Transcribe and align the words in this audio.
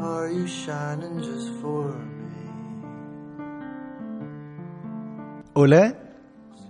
Are 0.00 0.32
you 0.32 0.46
shining 0.46 1.18
just 1.18 1.50
for 1.60 1.92
me? 1.92 2.40
Hola, 5.52 5.94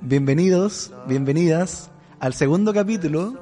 bienvenidos, 0.00 0.92
bienvenidas 1.06 1.92
al 2.18 2.34
segundo 2.34 2.74
capítulo 2.74 3.38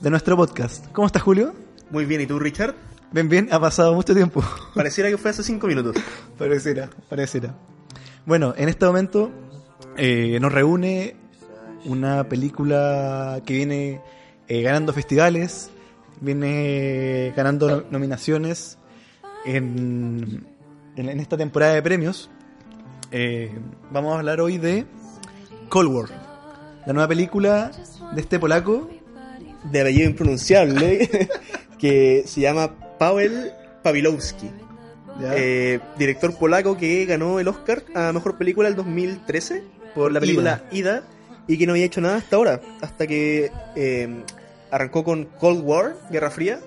de 0.00 0.10
nuestro 0.10 0.36
podcast. 0.36 0.88
¿Cómo 0.92 1.06
estás, 1.06 1.22
Julio? 1.22 1.54
Muy 1.90 2.04
bien, 2.04 2.20
¿y 2.20 2.26
tú, 2.26 2.38
Richard? 2.38 2.74
Bien, 3.12 3.30
bien, 3.30 3.48
ha 3.50 3.58
pasado 3.58 3.94
mucho 3.94 4.14
tiempo. 4.14 4.44
Pareciera 4.74 5.08
que 5.08 5.16
fue 5.16 5.30
hace 5.30 5.42
cinco 5.42 5.68
minutos. 5.68 5.96
pareciera, 6.38 6.90
pareciera. 7.08 7.54
Bueno, 8.26 8.52
en 8.58 8.68
este 8.68 8.84
momento 8.84 9.30
eh, 9.96 10.38
nos 10.38 10.52
reúne 10.52 11.16
una 11.86 12.28
película 12.28 13.40
que 13.46 13.54
viene 13.54 14.02
eh, 14.48 14.60
ganando 14.60 14.92
festivales, 14.92 15.70
viene 16.20 17.32
ganando 17.36 17.68
no- 17.68 17.84
nominaciones 17.90 18.78
en, 19.44 20.46
en, 20.96 21.08
en 21.08 21.20
esta 21.20 21.36
temporada 21.36 21.74
de 21.74 21.82
premios. 21.82 22.30
Eh, 23.10 23.50
vamos 23.90 24.14
a 24.14 24.18
hablar 24.18 24.40
hoy 24.40 24.58
de 24.58 24.84
Cold 25.68 25.90
War, 25.90 26.08
la 26.86 26.92
nueva 26.92 27.08
película 27.08 27.70
de 28.14 28.20
este 28.20 28.38
polaco. 28.38 28.88
De 29.72 29.80
apellido 29.80 30.08
impronunciable, 30.08 31.08
que 31.78 32.22
se 32.26 32.40
llama 32.40 32.96
Paweł 32.98 33.50
Pawilowski. 33.82 34.48
Eh, 35.34 35.80
director 35.98 36.32
polaco 36.38 36.76
que 36.76 37.04
ganó 37.04 37.40
el 37.40 37.48
Oscar 37.48 37.82
a 37.94 38.12
Mejor 38.12 38.38
Película 38.38 38.68
el 38.68 38.76
2013 38.76 39.64
por 39.96 40.12
la 40.12 40.20
película 40.20 40.62
Ida. 40.70 41.02
y 41.48 41.58
que 41.58 41.66
no 41.66 41.72
había 41.72 41.86
hecho 41.86 42.00
nada 42.00 42.16
hasta 42.18 42.36
ahora, 42.36 42.60
hasta 42.80 43.08
que 43.08 43.50
eh, 43.74 44.22
arrancó 44.70 45.04
con 45.04 45.24
Cold 45.24 45.62
War, 45.64 45.96
Guerra 46.10 46.30
Fría, 46.30 46.60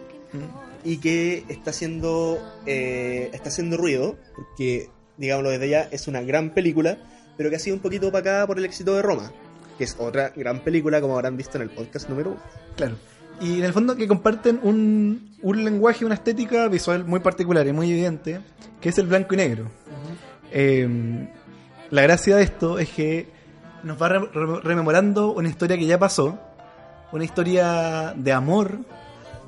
y 0.83 0.97
que 0.97 1.45
está 1.49 1.71
haciendo, 1.71 2.39
eh, 2.65 3.29
está 3.33 3.49
haciendo 3.49 3.77
ruido, 3.77 4.17
porque, 4.35 4.89
digámoslo 5.17 5.49
desde 5.51 5.69
ya, 5.69 5.81
es 5.91 6.07
una 6.07 6.21
gran 6.21 6.53
película, 6.53 6.97
pero 7.37 7.49
que 7.49 7.57
ha 7.57 7.59
sido 7.59 7.75
un 7.75 7.81
poquito 7.81 8.07
opacada 8.07 8.47
por 8.47 8.57
el 8.57 8.65
éxito 8.65 8.95
de 8.95 9.01
Roma, 9.01 9.31
que 9.77 9.83
es 9.83 9.95
otra 9.99 10.31
gran 10.35 10.59
película, 10.59 11.01
como 11.01 11.15
habrán 11.15 11.37
visto 11.37 11.57
en 11.57 11.63
el 11.63 11.69
podcast 11.69 12.09
número 12.09 12.31
uno. 12.31 12.39
Claro. 12.75 12.95
Y 13.39 13.59
en 13.59 13.65
el 13.65 13.73
fondo 13.73 13.95
que 13.95 14.07
comparten 14.07 14.59
un, 14.61 15.35
un 15.41 15.63
lenguaje, 15.63 16.05
una 16.05 16.15
estética 16.15 16.67
visual 16.67 17.05
muy 17.05 17.19
particular 17.19 17.65
y 17.65 17.73
muy 17.73 17.91
evidente, 17.91 18.41
que 18.79 18.89
es 18.89 18.97
el 18.97 19.07
blanco 19.07 19.33
y 19.33 19.37
negro. 19.37 19.65
Eh, 20.51 20.87
la 21.89 22.01
gracia 22.03 22.35
de 22.35 22.43
esto 22.43 22.77
es 22.77 22.89
que 22.89 23.27
nos 23.83 23.99
va 23.99 24.09
re- 24.09 24.29
rememorando 24.63 25.31
una 25.33 25.49
historia 25.49 25.77
que 25.77 25.85
ya 25.85 25.97
pasó, 25.97 26.39
una 27.11 27.23
historia 27.23 28.13
de 28.15 28.31
amor, 28.31 28.79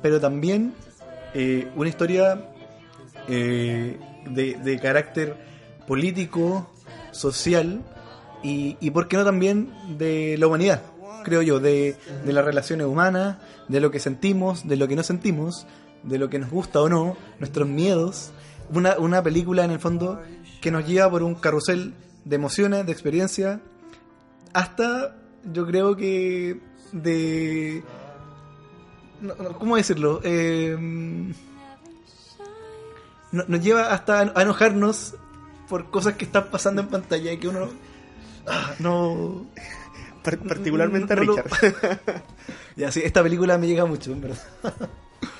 pero 0.02 0.20
también 0.20 0.74
eh, 1.34 1.68
una 1.76 1.88
historia 1.88 2.50
eh, 3.28 3.98
de, 4.28 4.54
de 4.54 4.78
carácter 4.78 5.36
político, 5.86 6.70
social 7.12 7.82
y, 8.42 8.76
y, 8.80 8.90
¿por 8.90 9.08
qué 9.08 9.16
no 9.16 9.24
también 9.24 9.72
de 9.96 10.36
la 10.38 10.46
humanidad? 10.46 10.82
Creo 11.24 11.40
yo, 11.40 11.58
de, 11.60 11.96
de 12.24 12.32
las 12.32 12.44
relaciones 12.44 12.86
humanas, 12.86 13.38
de 13.68 13.80
lo 13.80 13.90
que 13.90 13.98
sentimos, 13.98 14.68
de 14.68 14.76
lo 14.76 14.86
que 14.86 14.96
no 14.96 15.02
sentimos, 15.02 15.66
de 16.02 16.18
lo 16.18 16.28
que 16.28 16.38
nos 16.38 16.50
gusta 16.50 16.82
o 16.82 16.88
no, 16.90 17.16
nuestros 17.38 17.66
miedos. 17.66 18.32
Una, 18.70 18.98
una 18.98 19.22
película 19.22 19.64
en 19.64 19.70
el 19.70 19.78
fondo 19.78 20.20
que 20.60 20.70
nos 20.70 20.86
lleva 20.86 21.10
por 21.10 21.22
un 21.22 21.34
carrusel 21.34 21.94
de 22.26 22.36
emociones, 22.36 22.84
de 22.84 22.92
experiencia, 22.92 23.60
hasta 24.52 25.16
yo 25.50 25.66
creo 25.66 25.96
que 25.96 26.60
de... 26.92 27.82
no, 29.20 29.34
no, 29.36 29.58
¿Cómo 29.58 29.76
decirlo? 29.76 30.20
Eh, 30.24 30.76
no- 33.32 33.44
nos 33.48 33.60
lleva 33.60 33.92
hasta 33.92 34.20
a 34.34 34.42
enojarnos 34.42 35.14
por 35.68 35.90
cosas 35.90 36.14
que 36.14 36.24
están 36.24 36.50
pasando 36.50 36.82
en 36.82 36.88
pantalla 36.88 37.32
y 37.32 37.38
que 37.38 37.48
uno 37.48 37.68
ah, 38.46 38.74
no 38.78 39.46
Par- 40.22 40.38
particularmente 40.38 41.12
a 41.12 41.16
Richard. 41.16 41.46
ya 42.76 42.90
sí 42.92 43.00
esta 43.04 43.22
película 43.22 43.58
me 43.58 43.66
llega 43.66 43.84
mucho 43.86 44.12
en 44.12 44.20
verdad 44.20 44.38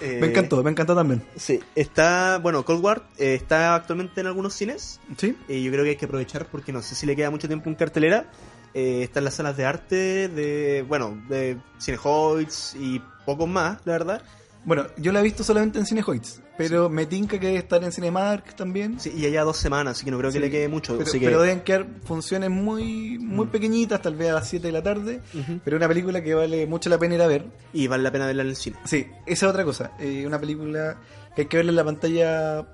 Eh, 0.01 0.19
me 0.21 0.29
encantó 0.29 0.63
me 0.63 0.71
encantó 0.71 0.95
también 0.95 1.23
Sí, 1.37 1.61
está, 1.75 2.39
bueno, 2.43 2.65
Cold 2.65 2.83
War 2.83 3.03
eh, 3.19 3.35
está 3.35 3.75
actualmente 3.75 4.21
en 4.23 4.27
algunos 4.27 4.55
cines. 4.55 4.99
sí 5.19 5.37
Y 5.47 5.63
yo 5.63 5.71
creo 5.71 5.85
que 5.85 5.91
hay 5.91 5.97
que 5.97 6.07
aprovechar 6.07 6.47
porque 6.47 6.73
no 6.73 6.83
sé 6.83 6.95
si 6.95 7.07
le 7.07 7.15
queda 7.15 7.31
mucho 7.31 7.47
tiempo 7.49 7.69
en 7.69 7.77
cartelera. 7.77 8.25
Eh, 8.75 9.05
está 9.05 9.21
en 9.21 9.25
las 9.27 9.35
salas 9.35 9.57
de 9.57 9.65
arte 9.65 10.29
de, 10.29 10.85
bueno, 10.89 11.23
de 11.29 11.57
Cinehoids 11.81 12.75
y 12.79 13.01
pocos 13.25 13.49
más, 13.49 13.79
la 13.85 13.93
verdad. 13.93 14.23
bueno 14.65 14.87
yo 14.97 15.13
la 15.13 15.21
he 15.21 15.23
visto 15.23 15.45
solamente 15.45 15.79
en 15.79 15.87
Cinehoids 15.87 16.41
pero 16.57 16.89
me 16.89 17.07
tinca 17.07 17.39
que 17.41 17.47
debe 17.49 17.59
estar 17.59 17.83
en 17.83 17.91
Cinemark 17.91 18.55
también 18.55 18.99
Sí, 19.01 19.13
y 19.17 19.27
allá 19.27 19.43
dos 19.45 19.57
semanas, 19.57 19.97
así 19.97 20.05
que 20.05 20.11
no 20.13 20.19
creo 20.19 20.31
que 20.31 20.39
Sí, 20.39 20.41
le 20.41 20.51
quede 20.51 20.69
mucho. 20.69 20.97
pero, 20.97 21.09
así 21.09 21.19
que, 21.19 21.27
pero 21.27 21.41
deben 21.43 21.61
quedar 21.63 21.87
funciones 22.05 22.51
muy 22.51 23.19
muy 23.19 23.47
pequeñitas 23.47 24.01
tal 24.03 24.15
vez 24.17 24.31
a 24.31 24.35
las 24.35 24.49
7 24.49 24.67
de 24.69 24.73
la 24.73 24.83
tarde 24.83 25.21
Ujú. 25.35 25.61
pero 25.65 25.77
una 25.77 25.89
película 25.89 26.23
que 26.23 26.35
vale 26.35 26.67
mucho 26.67 26.91
la 26.91 26.99
pena 26.99 27.15
ir 27.17 27.23
a 27.23 27.27
ver 27.27 27.47
Y 27.73 27.87
vale 27.89 28.03
la 28.05 28.11
pena 28.13 28.27
verla 28.27 28.43
en 28.43 28.49
el 28.51 28.57
cine. 28.57 28.77
Sí, 28.85 29.07
esa 29.27 29.47
es 29.47 29.51
otra 29.51 29.65
cosa. 29.65 29.93
Eh, 29.99 30.25
una 30.27 30.39
película 30.39 30.97
que 31.35 31.43
hay 31.43 31.49
que 31.49 31.57
verla 31.57 31.71
en 31.73 31.77
la 31.77 31.85
pantalla 31.85 32.67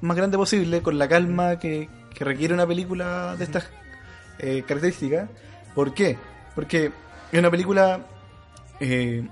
más 0.00 0.16
grande 0.16 0.36
posible, 0.36 0.82
con 0.82 0.98
la 0.98 1.08
calma 1.08 1.58
que, 1.58 1.88
que 2.14 2.24
requiere 2.24 2.52
una 2.54 2.66
película 2.66 3.34
de 3.36 3.44
estas 3.44 3.68
eh, 4.38 4.62
características. 4.66 5.28
¿Por 5.74 5.94
qué? 5.94 6.18
Porque 6.54 6.92
es 7.32 7.38
una 7.38 7.50
película 7.50 8.06
eh, 8.80 9.26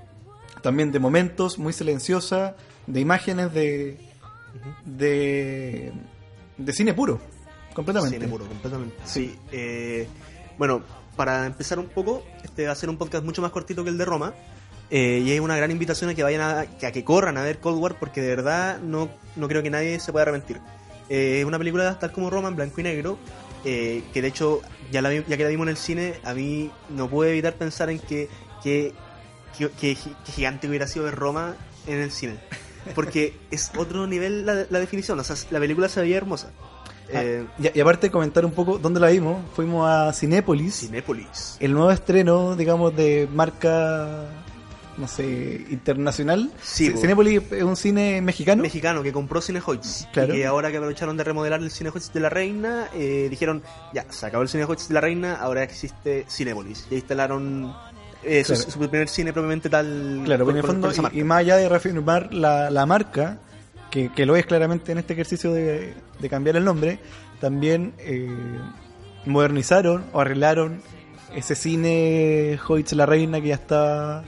también 0.61 0.91
de 0.91 0.99
momentos, 0.99 1.57
muy 1.57 1.73
silenciosa, 1.73 2.55
de 2.87 2.99
imágenes 2.99 3.53
de, 3.53 3.97
de, 4.85 5.91
cine 6.73 6.93
puro, 6.93 7.19
completamente. 7.73 8.17
Cine 8.17 8.29
puro, 8.29 8.45
completamente. 8.47 8.95
Sí. 9.05 9.37
eh, 9.51 10.07
bueno, 10.57 10.81
para 11.15 11.45
empezar 11.45 11.79
un 11.79 11.87
poco, 11.87 12.23
este 12.43 12.65
va 12.65 12.73
a 12.73 12.75
ser 12.75 12.89
un 12.89 12.97
podcast 12.97 13.23
mucho 13.23 13.41
más 13.41 13.51
cortito 13.51 13.83
que 13.83 13.89
el 13.89 13.97
de 13.97 14.05
Roma. 14.05 14.33
eh, 14.91 15.23
y 15.25 15.31
es 15.31 15.39
una 15.39 15.57
gran 15.57 15.71
invitación 15.71 16.09
a 16.11 16.13
que 16.15 16.21
vayan 16.23 16.41
a, 16.41 16.59
a 16.59 16.91
que 16.91 17.03
corran 17.03 17.37
a 17.37 17.43
ver 17.43 17.57
Cold 17.59 17.79
War 17.79 17.95
porque 17.99 18.21
de 18.21 18.27
verdad 18.29 18.79
no, 18.79 19.09
no 19.35 19.47
creo 19.47 19.63
que 19.63 19.69
nadie 19.69 19.99
se 19.99 20.11
pueda 20.11 20.23
arrepentir. 20.23 20.59
Eh, 21.09 21.39
es 21.39 21.45
una 21.45 21.57
película 21.57 21.97
tal 21.99 22.11
como 22.11 22.29
Roma, 22.29 22.49
en 22.49 22.55
blanco 22.55 22.81
y 22.81 22.83
negro, 22.83 23.17
eh, 23.65 24.03
que 24.13 24.21
de 24.21 24.27
hecho, 24.29 24.61
ya, 24.91 25.01
la, 25.01 25.09
vi- 25.09 25.23
ya 25.27 25.35
que 25.37 25.43
la 25.43 25.49
vimos 25.49 25.65
en 25.65 25.69
el 25.71 25.77
cine, 25.77 26.13
a 26.23 26.33
mí 26.33 26.71
no 26.89 27.09
pude 27.09 27.31
evitar 27.31 27.53
pensar 27.55 27.89
en 27.89 27.99
que, 27.99 28.29
que, 28.63 28.93
que, 29.57 29.69
que 29.71 29.95
gi- 29.95 30.15
que 30.25 30.31
gigante 30.31 30.67
hubiera 30.69 30.87
sido 30.87 31.05
ver 31.05 31.15
Roma 31.15 31.55
en 31.87 31.99
el 31.99 32.11
cine. 32.11 32.37
Porque 32.93 33.33
es 33.51 33.71
otro 33.77 34.05
nivel 34.07 34.45
la, 34.45 34.65
la 34.69 34.79
definición, 34.79 35.19
o 35.19 35.23
sea, 35.23 35.35
la 35.51 35.59
película 35.59 35.89
se 35.89 36.01
veía 36.01 36.17
hermosa. 36.17 36.51
Ah, 37.13 37.21
Eh, 37.23 37.45
y, 37.59 37.77
y 37.77 37.81
aparte 37.81 38.09
comentar 38.09 38.43
un 38.45 38.51
poco 38.51 38.77
dónde 38.79 38.99
la 38.99 39.09
vimos, 39.09 39.37
fuimos 39.55 39.87
a 39.87 40.11
Cinépolis. 40.13 40.79
Cinépolis. 40.81 41.57
el 41.59 41.73
nuevo 41.73 41.91
estreno, 41.91 42.55
digamos, 42.55 42.95
de 42.95 43.27
marca, 43.31 44.25
no 44.97 45.07
sé, 45.07 45.65
internacional. 45.69 46.51
Sí, 46.61 46.85
C- 46.87 46.91
po. 46.93 46.99
Cinépolis 47.01 47.41
es 47.51 47.63
un 47.63 47.75
cine 47.75 48.21
mexicano. 48.21 48.61
mexicano 48.63 49.03
que 49.03 49.11
compró 49.11 49.41
Cinehoids 49.41 50.07
Claro. 50.13 50.33
y 50.33 50.37
que 50.37 50.45
ahora 50.45 50.71
que 50.71 50.77
aprovecharon 50.77 51.17
de 51.17 51.23
remodelar 51.23 51.61
el 51.61 51.69
Cinehoids 51.71 52.13
de 52.13 52.19
la 52.21 52.29
Reina 52.29 52.87
eh, 52.93 53.27
dijeron 53.29 53.61
ya 53.93 54.05
se 54.09 54.25
acabó 54.25 54.43
el 54.43 54.49
Cinehoids 54.49 54.87
de 54.87 54.93
la 54.93 55.01
Reina 55.01 55.35
ahora 55.35 55.63
existe 55.63 56.25
Cinépolis 56.29 56.87
y 56.89 56.95
instalaron 56.95 57.73
eh, 58.23 58.43
su, 58.43 58.53
Claro. 58.53 58.71
su 58.71 58.79
primer 58.79 59.09
cine 59.09 59.33
propiamente 59.33 59.69
tal 59.69 60.21
claro, 60.25 60.45
con- 60.45 60.53
en 60.53 60.57
el 60.57 60.65
con- 60.65 60.81
fondo, 60.93 61.09
y 61.13 61.23
más 61.23 61.39
allá 61.39 61.57
de 61.57 61.67
reafirmar 61.69 62.33
la, 62.33 62.69
la 62.71 62.85
marca, 62.85 63.37
que, 63.91 64.11
que 64.13 64.25
lo 64.25 64.35
es 64.35 64.45
claramente 64.45 64.91
en 64.93 64.97
este 64.99 65.13
ejercicio 65.13 65.51
de, 65.53 65.93
de 66.19 66.29
cambiar 66.29 66.55
el 66.55 66.63
nombre, 66.65 66.99
también 67.39 67.93
eh, 67.99 68.29
modernizaron 69.25 70.05
o 70.13 70.21
arreglaron 70.21 70.81
ese 71.35 71.55
cine 71.55 72.57
Hoyts 72.67 72.93
La 72.93 73.05
Reina 73.05 73.41
que 73.41 73.49
ya 73.49 73.55
está 73.55 74.23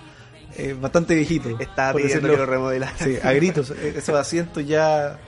eh, 0.57 0.75
bastante 0.79 1.15
viejito. 1.15 1.49
Estaba 1.59 1.93
pidiendo 1.93 2.15
decirlo- 2.27 2.33
que 2.33 2.37
lo 2.37 2.45
remodelara. 2.45 2.97
Sí, 2.97 3.17
a 3.23 3.31
gritos. 3.33 3.71
eh, 3.71 3.93
Esos 3.97 4.15
asientos 4.15 4.65
ya 4.65 5.19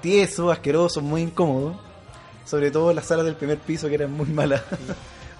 tiesos, 0.00 0.52
asquerosos, 0.52 1.02
muy 1.02 1.22
incómodos. 1.22 1.76
Sobre 2.44 2.70
todo 2.70 2.92
las 2.92 3.06
salas 3.06 3.24
del 3.26 3.36
primer 3.36 3.58
piso 3.58 3.88
que 3.88 3.94
eran 3.94 4.12
muy 4.12 4.26
malas. 4.26 4.62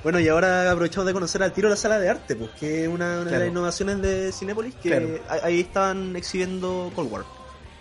Bueno, 0.02 0.18
y 0.20 0.28
ahora 0.28 0.70
aprovechamos 0.70 1.06
de 1.06 1.12
conocer 1.12 1.42
al 1.42 1.52
tiro 1.52 1.68
la 1.68 1.76
sala 1.76 1.98
de 1.98 2.08
arte, 2.08 2.34
pues, 2.36 2.50
que 2.58 2.84
es 2.84 2.88
una, 2.88 3.20
una 3.20 3.30
de 3.32 3.38
las 3.38 3.48
innovaciones 3.48 4.00
de 4.00 4.32
Cinépolis, 4.32 4.74
que 4.76 4.88
Claro. 4.90 5.06
ahí- 5.28 5.40
ahí 5.42 5.60
estaban 5.60 6.16
exhibiendo 6.16 6.90
Cold 6.94 7.12
War. 7.12 7.24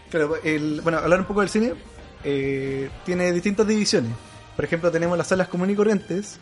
Claro, 0.10 0.36
el, 0.44 0.82
bueno, 0.82 0.98
hablar 0.98 1.20
un 1.22 1.26
poco 1.26 1.40
del 1.42 1.50
cine, 1.50 1.76
eh, 2.26 2.90
tiene 3.06 3.32
distintas 3.32 3.66
divisiones. 3.68 4.12
Por 4.56 4.66
ejemplo, 4.66 4.92
tenemos 4.92 5.18
las 5.18 5.28
salas 5.28 5.48
comunes 5.48 5.76
y 5.76 5.78
corrientes, 5.78 6.40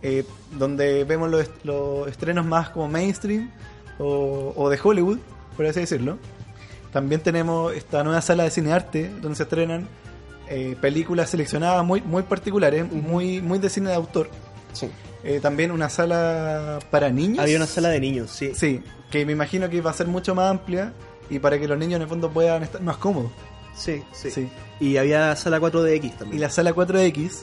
eh, 0.00 0.24
donde 0.52 1.04
vemos 1.04 1.28
los, 1.28 1.42
est- 1.42 1.64
los 1.64 2.08
estrenos 2.08 2.46
más 2.46 2.70
como 2.70 2.88
mainstream 2.88 3.50
o, 3.98 4.52
o 4.56 4.70
de 4.70 4.78
Hollywood, 4.82 5.18
por 5.56 5.66
así 5.66 5.80
decirlo. 5.80 6.18
También 6.92 7.20
tenemos 7.20 7.74
esta 7.74 8.02
nueva 8.02 8.22
sala 8.22 8.44
de 8.44 8.50
cine 8.50 8.72
arte, 8.72 9.10
donde 9.20 9.36
se 9.36 9.42
estrenan 9.42 9.88
eh, 10.48 10.76
películas 10.80 11.30
seleccionadas 11.30 11.84
muy, 11.84 12.00
muy 12.00 12.22
particulares, 12.22 12.90
muy, 12.90 13.42
muy 13.42 13.58
de 13.58 13.68
cine 13.68 13.90
de 13.90 13.96
autor. 13.96 14.30
Sí. 14.72 14.88
Eh, 15.24 15.40
también 15.40 15.70
una 15.70 15.90
sala 15.90 16.78
para 16.90 17.10
niños. 17.10 17.40
Había 17.40 17.56
una 17.56 17.66
sala 17.66 17.90
de 17.90 18.00
niños, 18.00 18.30
sí. 18.30 18.52
Sí, 18.54 18.82
que 19.10 19.26
me 19.26 19.32
imagino 19.32 19.68
que 19.68 19.80
va 19.80 19.90
a 19.90 19.94
ser 19.94 20.06
mucho 20.06 20.34
más 20.34 20.50
amplia 20.50 20.92
y 21.28 21.38
para 21.38 21.58
que 21.58 21.68
los 21.68 21.78
niños 21.78 21.96
en 21.96 22.02
el 22.02 22.08
fondo 22.08 22.30
puedan 22.30 22.62
estar 22.62 22.80
más 22.80 22.96
cómodos. 22.96 23.30
Sí, 23.76 24.02
sí. 24.12 24.30
Sí. 24.30 24.48
Y 24.80 24.96
había 24.96 25.36
sala 25.36 25.60
4DX 25.60 26.18
también. 26.18 26.38
Y 26.38 26.40
la 26.40 26.50
sala 26.50 26.74
4X, 26.74 27.42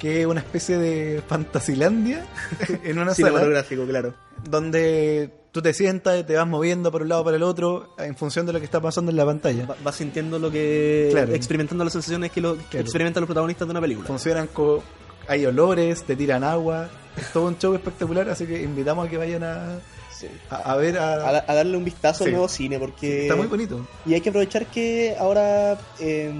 que 0.00 0.22
es 0.22 0.26
una 0.26 0.40
especie 0.40 0.78
de 0.78 1.22
Fantasilandia 1.26 2.24
en 2.84 2.98
una 2.98 3.14
sala 3.14 3.28
Cinematográfico, 3.28 3.86
claro. 3.86 4.14
donde 4.48 5.30
tú 5.56 5.62
te 5.62 5.72
sientas 5.72 6.20
y 6.20 6.24
te 6.24 6.34
vas 6.36 6.46
moviendo 6.46 6.92
por 6.92 7.00
un 7.00 7.08
lado 7.08 7.24
para 7.24 7.38
el 7.38 7.42
otro 7.42 7.94
en 7.96 8.14
función 8.14 8.44
de 8.44 8.52
lo 8.52 8.58
que 8.58 8.66
está 8.66 8.78
pasando 8.78 9.10
en 9.10 9.16
la 9.16 9.24
pantalla. 9.24 9.64
Va- 9.64 9.76
Vas 9.82 9.96
sintiendo 9.96 10.38
lo 10.38 10.50
que... 10.50 11.08
Claro. 11.12 11.32
Experimentando 11.32 11.82
las 11.82 11.94
sensaciones 11.94 12.30
que, 12.30 12.42
lo, 12.42 12.56
que 12.58 12.64
Claro. 12.64 12.82
experimentan 12.84 13.22
los 13.22 13.26
protagonistas 13.26 13.66
de 13.66 13.70
una 13.70 13.80
película. 13.80 14.06
Funcionan 14.06 14.48
con... 14.48 14.80
Hay 15.28 15.46
olores, 15.46 16.02
te 16.02 16.14
tiran 16.14 16.44
agua, 16.44 16.88
es 17.16 17.32
todo 17.32 17.46
un 17.46 17.56
show 17.58 17.74
espectacular, 17.74 18.28
así 18.28 18.46
que 18.46 18.62
invitamos 18.62 19.06
a 19.06 19.10
que 19.10 19.16
vayan 19.16 19.42
a, 19.44 19.78
Sí. 20.14 20.28
a, 20.50 20.56
a 20.72 20.76
ver 20.76 20.98
A, 20.98 21.14
a... 21.28 21.32
da- 21.32 21.44
a 21.48 21.54
darle 21.54 21.76
un 21.78 21.84
vistazo 21.84 22.24
Sí. 22.24 22.24
al 22.28 22.32
nuevo 22.32 22.48
cine, 22.48 22.78
porque... 22.78 23.22
Está 23.22 23.34
muy 23.36 23.46
bonito. 23.46 23.86
Y 24.04 24.12
hay 24.12 24.20
que 24.20 24.28
aprovechar 24.28 24.66
que 24.66 25.16
ahora, 25.18 25.78
eh, 26.00 26.32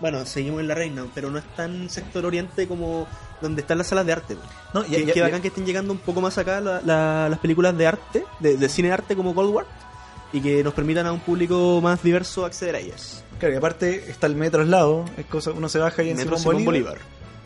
bueno, 0.00 0.24
seguimos 0.24 0.60
en 0.60 0.68
La 0.68 0.74
Reina, 0.76 1.06
pero 1.14 1.28
no 1.30 1.38
es 1.38 1.44
tan 1.56 1.90
sector 1.90 2.24
oriente 2.24 2.68
como 2.68 3.06
donde 3.40 3.62
están 3.62 3.78
las 3.78 3.86
salas 3.88 4.06
de 4.06 4.12
arte. 4.12 4.36
No, 4.74 4.84
que, 4.84 5.04
que 5.06 5.20
bacán 5.22 5.40
que 5.42 5.48
estén 5.48 5.64
llegando 5.66 5.92
un 5.92 5.98
poco 5.98 6.20
más 6.20 6.36
acá 6.38 6.60
la- 6.60 6.80
la- 6.82 7.28
las 7.28 7.38
películas 7.38 7.76
de 7.76 7.86
arte, 7.86 8.24
de, 8.40 8.56
de 8.56 8.68
cine 8.68 8.88
de 8.88 8.94
arte 8.94 9.16
como 9.16 9.34
Cold 9.34 9.50
War, 9.54 9.66
y 10.32 10.40
que 10.40 10.62
nos 10.62 10.74
permitan 10.74 11.06
a 11.06 11.12
un 11.12 11.20
público 11.20 11.80
más 11.82 12.02
diverso 12.02 12.44
acceder 12.44 12.74
a 12.76 12.78
ellas. 12.78 13.24
Claro, 13.38 13.54
y 13.54 13.56
aparte 13.58 14.10
está 14.10 14.26
el 14.26 14.36
metro 14.36 14.60
al 14.62 14.70
lado, 14.70 15.04
es 15.16 15.26
cosa, 15.26 15.50
uno 15.52 15.68
se 15.68 15.78
baja 15.78 16.02
ahí 16.02 16.10
en 16.10 16.16
Metro 16.18 16.36
Simón 16.36 16.56
Simón 16.58 16.64
Bolívar, 16.66 16.98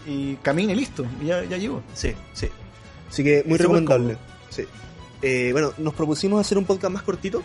y 0.07 0.35
camina 0.37 0.73
y 0.73 0.77
listo, 0.77 1.05
y 1.23 1.27
ya, 1.27 1.45
ya 1.45 1.57
llegó. 1.57 1.83
Sí, 1.95 2.13
sí. 2.33 2.49
Así 3.09 3.23
que 3.25 3.45
muy 3.47 3.57
recomendable. 3.59 4.17
Sí. 4.51 4.65
Eh, 5.23 5.51
bueno, 5.53 5.73
nos 5.79 5.95
propusimos 5.95 6.41
hacer 6.41 6.59
un 6.59 6.65
podcast 6.65 6.93
más 6.93 7.03
cortito, 7.05 7.43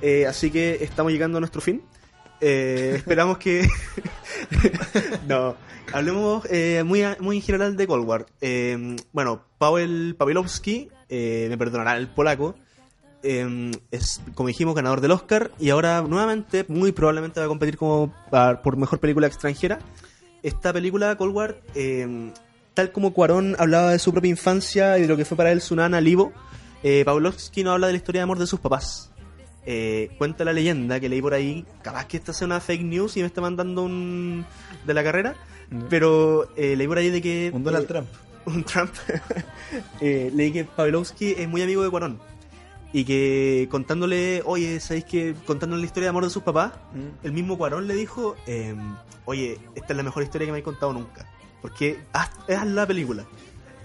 eh, 0.00 0.26
así 0.26 0.50
que 0.50 0.78
estamos 0.82 1.12
llegando 1.12 1.38
a 1.38 1.40
nuestro 1.40 1.60
fin. 1.60 1.82
Eh, 2.42 2.94
esperamos 2.96 3.38
que... 3.38 3.68
no, 5.28 5.54
hablemos 5.92 6.44
eh, 6.50 6.82
muy, 6.84 7.04
muy 7.20 7.36
en 7.36 7.42
general 7.42 7.76
de 7.76 7.86
Cold 7.86 8.04
War. 8.06 8.26
Eh, 8.40 8.96
bueno, 9.12 9.44
Paweł 9.58 10.16
Pawelowski, 10.16 10.90
eh, 11.08 11.46
me 11.48 11.56
perdonará 11.56 11.96
el 11.96 12.08
polaco, 12.08 12.56
eh, 13.22 13.70
es, 13.92 14.20
como 14.34 14.48
dijimos, 14.48 14.74
ganador 14.74 15.00
del 15.00 15.12
Oscar 15.12 15.52
y 15.60 15.70
ahora 15.70 16.02
nuevamente, 16.02 16.64
muy 16.66 16.90
probablemente 16.90 17.38
va 17.38 17.46
a 17.46 17.48
competir 17.48 17.76
como 17.76 18.12
por 18.30 18.76
mejor 18.76 18.98
película 18.98 19.28
extranjera. 19.28 19.78
Esta 20.42 20.72
película, 20.72 21.14
Cold 21.16 21.34
War, 21.34 21.60
eh, 21.76 22.32
tal 22.74 22.90
como 22.90 23.12
Cuarón 23.12 23.54
hablaba 23.60 23.92
de 23.92 24.00
su 24.00 24.10
propia 24.10 24.30
infancia 24.30 24.98
y 24.98 25.02
de 25.02 25.08
lo 25.08 25.16
que 25.16 25.24
fue 25.24 25.36
para 25.36 25.52
él 25.52 25.60
su 25.60 25.76
nana 25.76 26.00
Livo, 26.00 26.32
Pawlowski 27.04 27.62
nos 27.62 27.74
habla 27.74 27.86
de 27.86 27.92
la 27.92 27.98
historia 27.98 28.20
de 28.20 28.24
amor 28.24 28.40
de 28.40 28.48
sus 28.48 28.58
papás. 28.58 29.11
Eh, 29.64 30.10
cuenta 30.18 30.44
la 30.44 30.52
leyenda 30.52 30.98
que 30.98 31.08
leí 31.08 31.22
por 31.22 31.34
ahí, 31.34 31.64
capaz 31.82 32.06
que 32.06 32.16
esta 32.16 32.32
sea 32.32 32.46
una 32.46 32.60
fake 32.60 32.82
news 32.82 33.16
y 33.16 33.20
me 33.20 33.26
está 33.26 33.40
mandando 33.40 33.84
un 33.84 34.44
de 34.84 34.94
la 34.94 35.04
carrera, 35.04 35.36
pero 35.88 36.48
eh, 36.56 36.74
leí 36.76 36.88
por 36.88 36.98
ahí 36.98 37.10
de 37.10 37.22
que... 37.22 37.50
Un 37.54 37.62
Donald 37.62 37.84
eh, 37.84 37.88
Trump. 37.88 38.08
un 38.46 38.64
Trump, 38.64 38.92
eh, 40.00 40.30
leí 40.34 40.52
que 40.52 40.64
Pawlowski 40.64 41.34
es 41.38 41.48
muy 41.48 41.62
amigo 41.62 41.82
de 41.82 41.90
Cuarón. 41.90 42.18
Y 42.94 43.04
que 43.04 43.68
contándole, 43.70 44.42
oye, 44.44 44.78
¿sabéis 44.80 45.04
que 45.06 45.34
contándole 45.46 45.80
la 45.80 45.86
historia 45.86 46.06
de 46.06 46.10
amor 46.10 46.24
de 46.24 46.30
sus 46.30 46.42
papás? 46.42 46.72
Mm. 46.92 47.24
El 47.26 47.32
mismo 47.32 47.56
Cuarón 47.56 47.86
le 47.86 47.94
dijo, 47.94 48.36
eh, 48.46 48.74
oye, 49.24 49.58
esta 49.74 49.92
es 49.92 49.96
la 49.96 50.02
mejor 50.02 50.22
historia 50.24 50.46
que 50.46 50.52
me 50.52 50.56
habéis 50.56 50.64
contado 50.64 50.92
nunca. 50.92 51.26
Porque 51.62 52.00
haz, 52.12 52.30
haz 52.50 52.66
la 52.66 52.86
película. 52.86 53.24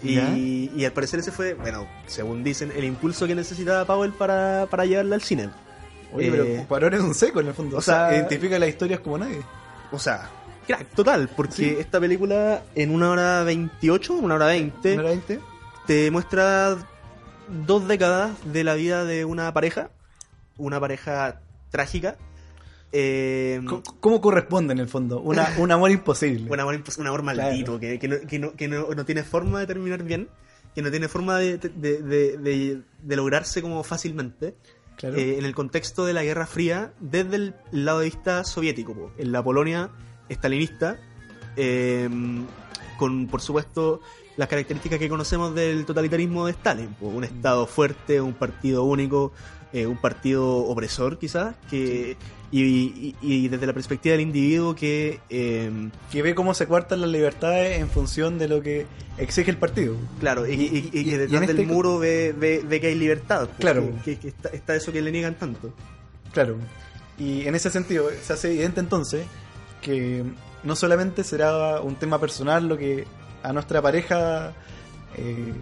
Y 0.04 0.84
al 0.84 0.92
parecer 0.92 1.22
ese 1.22 1.32
fue, 1.32 1.54
bueno, 1.54 1.88
según 2.06 2.44
dicen, 2.44 2.72
el 2.76 2.84
impulso 2.84 3.28
que 3.28 3.36
necesitaba 3.36 3.86
Powell 3.86 4.12
para, 4.12 4.68
para 4.70 4.86
llevarla 4.86 5.16
al 5.16 5.22
cine. 5.22 5.50
Oye, 6.14 6.28
Eh, 6.28 6.32
pero 6.32 6.68
Cuarón 6.68 6.94
es 6.94 7.02
un 7.02 7.14
seco 7.14 7.40
en 7.42 7.48
el 7.48 7.54
fondo. 7.54 7.78
o 7.78 7.82
sea, 7.82 8.16
identifica 8.16 8.58
las 8.60 8.70
historias 8.70 9.00
como 9.02 9.18
nadie. 9.18 9.42
O 9.92 10.00
sea, 10.00 10.30
crack, 10.66 10.88
total, 10.96 11.30
porque 11.36 11.54
Sí. 11.56 11.76
esta 11.80 12.00
película 12.00 12.64
en 12.76 12.92
una 12.92 13.10
hora 13.10 13.44
28, 13.44 14.14
una 14.14 14.36
hora 14.36 14.48
20, 14.48 14.96
¿No 14.96 15.02
era 15.02 15.10
20? 15.12 15.40
te 15.86 16.12
muestra 16.12 16.78
dos 17.66 17.88
décadas 17.88 18.32
de 18.52 18.64
la 18.64 18.74
vida 18.76 19.06
de 19.06 19.24
una 19.26 19.54
pareja, 19.54 19.90
una 20.58 20.80
pareja 20.80 21.40
trágica. 21.72 22.18
Eh, 22.94 23.62
¿Cómo 24.00 24.22
corresponde 24.22 24.74
en 24.74 24.80
el 24.80 24.88
fondo? 24.88 25.20
Una, 25.22 25.48
un 25.58 25.72
amor 25.72 25.92
imposible. 25.92 26.50
un 26.52 26.60
amor, 26.60 26.76
impos- 26.76 26.98
un 26.98 27.08
amor 27.08 27.22
maldito, 27.22 27.80
que, 27.80 28.00
que, 28.00 28.08
no, 28.08 28.20
que, 28.22 28.40
no, 28.40 28.54
que 28.54 28.68
no- 28.68 28.88
no 28.96 29.06
tiene 29.06 29.24
forma 29.24 29.60
de 29.60 29.68
terminar 29.68 30.04
bien, 30.04 30.30
que 30.74 30.82
no 30.82 30.90
tiene 30.92 31.08
forma 31.08 31.38
de- 31.38 31.58
de- 31.58 32.82
de 33.02 33.16
lograrse 33.16 33.62
como 33.62 33.84
fácilmente. 33.84 34.56
Eh, 35.02 35.36
en 35.38 35.46
el 35.46 35.54
contexto 35.54 36.06
de 36.06 36.14
la 36.14 36.24
Guerra 36.24 36.48
Fría 36.48 36.94
desde 37.00 37.36
el 37.36 37.56
lado 37.72 38.00
de 38.00 38.06
vista 38.06 38.44
soviético, 38.44 39.12
en 39.18 39.32
la 39.32 39.44
Polonia 39.44 39.90
estalinista, 40.30 40.98
eh, 41.56 42.10
con 42.98 43.28
por 43.28 43.42
supuesto 43.42 44.02
las 44.38 44.48
características 44.48 45.00
que 45.00 45.10
conocemos 45.10 45.54
del 45.56 45.86
totalitarismo 45.86 46.46
de 46.46 46.52
Stalin, 46.52 46.96
un 47.02 47.24
Estado 47.24 47.66
fuerte, 47.66 48.22
un 48.22 48.34
partido 48.34 48.84
único, 48.84 49.34
eh, 49.74 49.86
un 49.88 49.98
partido 49.98 50.46
opresor 50.58 51.18
quizás, 51.20 51.56
que 51.70 52.16
y, 52.50 52.62
y- 52.62 53.16
y 53.22 53.48
desde 53.50 53.68
la 53.68 53.74
perspectiva 53.74 54.14
del 54.14 54.22
individuo 54.22 54.74
que 54.74 55.20
eh, 55.30 55.70
que 56.12 56.22
ve 56.22 56.34
cómo 56.34 56.54
se 56.54 56.66
cuartan 56.66 57.02
las 57.02 57.10
libertades 57.10 57.80
en 57.80 57.90
función 57.90 58.38
de 58.40 58.48
lo 58.48 58.62
que 58.62 58.86
exige 59.18 59.52
el 59.52 59.58
partido. 59.58 59.96
Claro, 60.22 60.48
y, 60.48 60.54
y- 60.54 60.90
y 60.94 61.00
Y- 61.00 61.06
que 61.06 61.18
detrás 61.18 61.42
del 61.48 61.60
este- 61.60 61.66
muro 61.74 62.00
ve, 62.00 62.34
ve- 62.38 62.64
ve 62.66 62.80
que 62.80 62.88
hay 62.88 62.96
libertad. 62.96 63.48
pues, 63.48 63.60
Claro. 63.60 63.90
Que, 64.06 64.14
que- 64.16 64.20
que 64.20 64.28
está, 64.30 64.50
está 64.50 64.76
eso 64.76 64.94
que 64.94 65.02
le 65.02 65.12
niegan 65.12 65.36
tanto. 65.36 65.74
Claro. 66.32 66.56
Y 67.20 67.46
en 67.48 67.56
ese 67.56 67.70
sentido 67.70 68.10
se 68.24 68.32
hace 68.34 68.50
evidente 68.52 68.80
entonces 68.80 69.26
que 69.82 70.24
no 70.64 70.76
solamente 70.76 71.24
será 71.24 71.82
un 71.82 71.96
tema 71.96 72.20
personal 72.20 72.68
lo 72.68 72.78
que 72.78 73.06
a 73.44 73.52
nuestra 73.54 73.82
pareja 73.82 74.54
eh, 75.18 75.54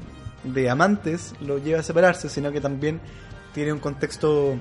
de 0.43 0.69
amantes 0.69 1.33
lo 1.41 1.57
lleva 1.57 1.79
a 1.79 1.83
separarse, 1.83 2.29
sino 2.29 2.51
que 2.51 2.61
también 2.61 2.99
tiene 3.55 3.73
un 3.73 3.79
contexto 3.79 4.59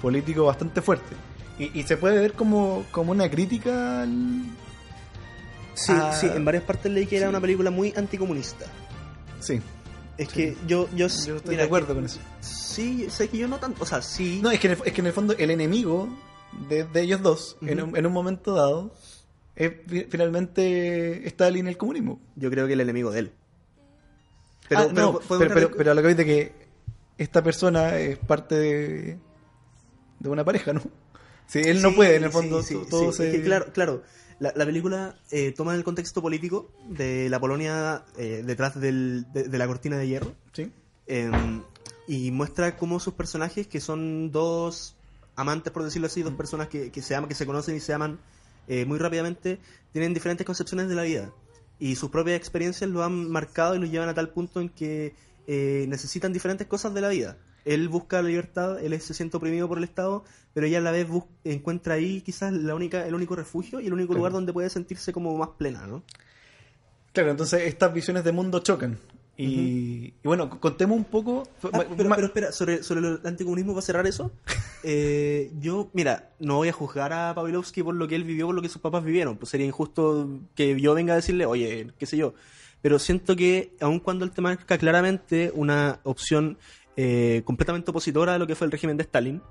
político 0.00 0.44
bastante 0.46 0.80
fuerte. 0.80 1.14
Y, 1.58 1.78
y 1.78 1.82
se 1.82 1.96
puede 1.98 2.18
ver 2.20 2.32
como, 2.32 2.84
como 2.90 3.10
una 3.12 3.28
crítica 3.30 4.02
al... 4.02 4.44
Sí, 5.74 5.92
Ah, 5.94 6.12
sí, 6.12 6.26
en 6.26 6.44
varias 6.44 6.64
partes 6.64 6.90
leí 6.90 7.06
que 7.06 7.16
era 7.18 7.26
sí. 7.26 7.30
una 7.30 7.40
película 7.40 7.70
muy 7.70 7.92
anticomunista. 7.96 8.64
Sí, 9.40 9.60
Es 10.16 10.28
Sí. 10.28 10.34
que 10.34 10.56
yo, 10.66 10.88
yo, 10.90 11.06
yo 11.06 11.06
estoy 11.06 11.40
mira, 11.50 11.58
de 11.58 11.66
acuerdo 11.66 11.88
que- 11.88 11.94
con 11.94 12.04
eso. 12.06 12.18
Sí, 12.40 13.06
sé 13.10 13.28
que 13.28 13.38
yo 13.38 13.46
no 13.48 13.58
tanto, 13.58 13.82
o 13.82 13.86
sea, 13.86 14.00
sí. 14.02 14.40
No, 14.42 14.50
es 14.50 14.58
que 14.60 14.68
en 14.68 14.72
el, 14.74 14.78
es 14.86 14.92
que 14.92 15.00
en 15.00 15.06
el 15.08 15.12
fondo 15.12 15.34
el 15.36 15.50
enemigo 15.50 16.08
de, 16.68 16.84
de 16.84 17.02
ellos 17.02 17.22
dos, 17.22 17.56
en, 17.62 17.82
un, 17.82 17.96
en 17.96 18.06
un 18.06 18.12
momento 18.12 18.54
dado, 18.54 18.92
es 19.56 19.72
fi- 19.86 20.06
finalmente 20.08 21.26
Stalin 21.28 21.66
y 21.66 21.70
el 21.70 21.76
comunismo. 21.76 22.20
Yo 22.36 22.50
creo 22.50 22.66
que 22.66 22.72
el 22.74 22.80
enemigo 22.80 23.10
de 23.10 23.18
él. 23.20 23.32
Pero, 24.68 24.80
Ah, 24.82 24.86
pero, 24.92 25.12
no, 25.12 25.18
¿podemos 25.20 25.38
pero, 25.38 25.54
pero, 25.54 25.76
pero 25.76 25.90
a 25.92 25.94
lo 25.94 26.02
que 26.02 26.14
de 26.14 26.24
que 26.24 26.52
esta 27.18 27.42
persona 27.42 27.98
es 27.98 28.18
parte 28.18 28.54
de, 28.54 29.18
de 30.20 30.28
una 30.28 30.44
pareja, 30.44 30.72
¿no? 30.72 30.82
Si 31.46 31.60
él 31.60 31.82
no 31.82 31.90
Sí, 31.90 31.96
puede, 31.96 32.16
en 32.16 32.24
el 32.24 32.30
sí, 32.30 32.32
fondo, 32.32 32.62
sí, 32.62 32.74
to- 32.74 32.80
sí. 32.84 32.90
todo 32.90 33.10
Es 33.10 33.16
se... 33.16 33.30
que 33.32 33.42
claro, 33.42 33.72
claro. 33.72 34.02
La, 34.40 34.52
la 34.54 34.64
película 34.64 35.16
eh, 35.30 35.52
toma 35.56 35.74
el 35.74 35.82
contexto 35.82 36.22
político 36.22 36.70
de 36.90 37.28
la 37.28 37.40
Polonia 37.40 38.04
eh, 38.16 38.42
detrás 38.46 38.80
del- 38.80 39.26
de, 39.32 39.44
de 39.44 39.58
la 39.58 39.66
cortina 39.66 39.96
de 39.96 40.06
hierro. 40.06 40.32
Sí, 40.52 40.70
Eh, 41.06 41.30
y 42.06 42.30
muestra 42.30 42.76
cómo 42.76 43.00
sus 43.00 43.14
personajes, 43.14 43.66
que 43.66 43.80
son 43.80 44.30
dos 44.30 44.94
amantes, 45.36 45.72
por 45.72 45.84
decirlo 45.84 46.06
así, 46.06 46.22
dos 46.22 46.34
personas 46.34 46.68
que, 46.68 46.90
que 46.90 47.02
se 47.02 47.14
aman, 47.14 47.28
que 47.28 47.34
se 47.34 47.46
conocen 47.46 47.76
y 47.76 47.80
se 47.80 47.92
aman 47.92 48.18
eh, 48.68 48.84
muy 48.84 48.98
rápidamente, 48.98 49.58
tienen 49.92 50.14
diferentes 50.14 50.46
concepciones 50.46 50.88
de 50.88 50.94
la 50.94 51.02
vida. 51.02 51.30
Y 51.78 51.96
sus 51.96 52.10
propias 52.10 52.36
experiencias 52.36 52.90
lo 52.90 53.02
han 53.04 53.30
marcado 53.30 53.74
y 53.74 53.78
los 53.78 53.90
llevan 53.90 54.08
a 54.08 54.14
tal 54.14 54.30
punto 54.30 54.60
en 54.60 54.68
que 54.68 55.14
eh, 55.48 55.86
necesitan 55.88 56.32
diferentes 56.32 56.66
cosas 56.66 56.92
de 56.94 57.00
la 57.00 57.08
vida. 57.08 57.38
Él 57.64 57.88
busca 57.88 58.22
la 58.22 58.28
libertad, 58.28 58.78
él 58.84 58.98
se 59.00 59.14
siente 59.14 59.36
oprimido 59.36 59.66
por 59.66 59.78
el 59.78 59.84
Estado, 59.84 60.22
pero 60.54 60.66
ella 60.66 60.78
a 60.78 60.82
la 60.82 60.90
vez 60.92 61.08
encuentra 61.42 61.94
ahí 61.94 62.20
quizás 62.20 62.52
la 62.52 62.74
única, 62.74 63.06
el 63.06 63.14
único 63.14 63.34
refugio 63.34 63.80
y 63.80 63.86
el 63.86 63.92
único 63.94 64.08
Claro. 64.08 64.18
lugar 64.18 64.32
donde 64.32 64.52
puede 64.52 64.70
sentirse 64.70 65.12
como 65.12 65.36
más 65.36 65.50
plena, 65.58 65.86
¿no? 65.86 66.02
Claro, 67.12 67.30
entonces 67.30 67.62
estas 67.62 67.92
visiones 67.92 68.24
de 68.24 68.32
mundo 68.32 68.60
chocan. 68.60 68.98
Y, 69.38 70.06
y 70.08 70.14
bueno, 70.24 70.60
contemos 70.60 70.96
un 70.98 71.04
poco. 71.04 71.48
Ah, 71.72 71.84
pero 71.96 72.26
espera, 72.26 72.50
sobre, 72.52 72.82
sobre 72.82 73.00
el 73.06 73.20
anticomunismo, 73.24 73.72
¿va 73.72 73.78
a 73.78 73.82
cerrar 73.82 74.06
eso? 74.06 74.30
Eh, 74.84 75.50
yo, 75.58 75.90
mira, 75.92 76.30
no 76.38 76.54
voy 76.54 76.68
a 76.68 76.72
juzgar 76.72 77.12
a 77.12 77.34
Pavlovsky 77.34 77.82
por 77.82 77.96
lo 77.96 78.06
que 78.06 78.14
él 78.14 78.22
vivió, 78.22 78.46
por 78.46 78.54
lo 78.54 78.62
que 78.62 78.68
sus 78.68 78.80
papás 78.80 79.02
vivieron. 79.02 79.36
Pues 79.36 79.50
sería 79.50 79.66
injusto 79.66 80.28
que 80.54 80.80
yo 80.80 80.94
venga 80.94 81.14
a 81.14 81.16
decirle, 81.16 81.46
oye, 81.46 81.88
qué 81.98 82.06
sé 82.06 82.16
yo. 82.16 82.34
Pero 82.82 82.98
siento 82.98 83.34
que, 83.36 83.74
aun 83.80 83.98
cuando 84.00 84.24
él 84.24 84.30
te 84.30 84.40
marca 84.40 84.78
claramente 84.78 85.50
una 85.54 86.00
opción 86.04 86.58
eh, 86.96 87.42
completamente 87.44 87.90
opositora 87.90 88.34
a 88.34 88.38
lo 88.38 88.46
que 88.46 88.54
fue 88.54 88.66
el 88.66 88.70
régimen 88.72 88.96
de 88.96 89.02
Stalin, 89.04 89.42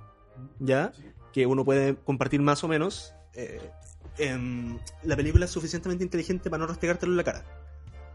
¿ya? 0.60 0.92
Que 1.34 1.46
uno 1.46 1.64
puede 1.66 1.96
compartir 1.96 2.42
más 2.42 2.64
o 2.64 2.68
menos, 2.68 3.14
eh, 3.34 3.70
em, 4.18 4.78
la 5.04 5.16
película 5.16 5.46
es 5.46 5.52
suficientemente 5.52 6.04
inteligente 6.04 6.50
para 6.50 6.62
no 6.62 6.68
restregártelo 6.68 7.12
en 7.14 7.18
la 7.18 7.24
cara. 7.24 7.44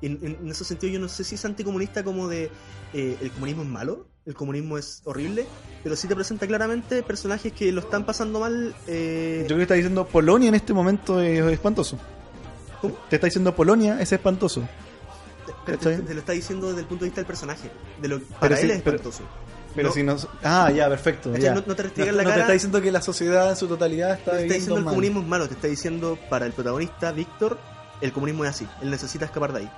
En, 0.01 0.19
en- 0.23 0.39
en 0.43 0.49
ese 0.51 0.65
sentido, 0.65 0.93
yo 0.95 0.99
no 0.99 1.09
sé 1.09 1.23
si 1.25 1.37
es 1.37 1.45
anticomunista 1.45 2.03
como 2.03 2.27
de 2.29 2.51
eh, 2.93 3.17
el 3.21 3.31
comunismo 3.31 3.63
es 3.63 3.69
malo, 3.69 4.09
el 4.27 4.35
comunismo 4.35 4.77
es 4.79 5.03
horrible, 5.05 5.47
pero 5.83 5.95
sí 5.95 6.09
te 6.09 6.15
presenta 6.15 6.47
claramente 6.47 7.03
personajes 7.03 7.53
que 7.53 7.71
lo 7.71 7.81
están 7.81 8.05
pasando 8.05 8.41
mal. 8.41 8.75
eh, 8.87 9.39
Yo 9.43 9.47
creo 9.49 9.57
que 9.59 9.63
está 9.63 9.75
diciendo 9.75 10.07
Polonia 10.07 10.49
en 10.49 10.55
este 10.57 10.73
momento 10.73 11.21
es 11.21 11.41
espantoso. 11.53 11.99
¿Cómo? 12.81 12.97
Te 13.09 13.17
está 13.17 13.27
diciendo 13.29 13.55
Polonia 13.55 14.01
es 14.01 14.11
espantoso. 14.13 14.69
Te, 15.67 15.73
te- 15.73 15.79
¿cachai? 15.79 16.03
te 16.03 16.15
lo 16.15 16.21
está 16.21 16.33
diciendo 16.33 16.69
desde 16.69 16.81
el 16.81 16.87
punto 16.87 17.05
de 17.05 17.09
vista 17.11 17.21
del 17.21 17.27
personaje. 17.27 17.71
De 18.01 18.09
lo, 18.09 18.21
para 18.21 18.57
sí, 18.57 18.65
él 18.65 18.71
es 18.73 18.83
pero- 18.83 18.97
espantoso. 18.97 19.25
Pero 19.75 19.89
No. 19.89 19.95
si 19.95 20.03
no. 20.03 20.17
Ah, 20.43 20.71
ya, 20.71 20.87
perfecto. 20.91 21.31
No- 21.31 21.63
no 21.67 21.75
te 21.75 21.83
restringen 21.85 22.15
la 22.17 22.23
no 22.25 22.29
te 22.29 22.33
cara. 22.33 22.43
está 22.43 22.53
diciendo 22.53 22.83
que 22.83 22.93
la 22.93 23.01
sociedad 23.01 23.49
en 23.51 23.57
su 23.57 23.67
totalidad 23.69 24.13
está 24.19 24.33
No 24.33 24.37
te 24.39 24.43
está 24.43 24.55
diciendo 24.55 24.77
el 24.79 24.85
mal. 24.85 24.93
comunismo 24.93 25.21
es 25.21 25.27
malo, 25.27 25.49
te 25.49 25.55
está 25.55 25.67
diciendo 25.69 26.19
para 26.29 26.45
el 26.45 26.53
protagonista, 26.53 27.11
Víctor, 27.13 27.59
el 28.03 28.13
comunismo 28.13 28.45
es 28.45 28.51
así, 28.51 28.69
él 28.83 28.91
necesita 28.91 29.25
escapar 29.25 29.53
de 29.55 29.61
ahí. 29.61 29.71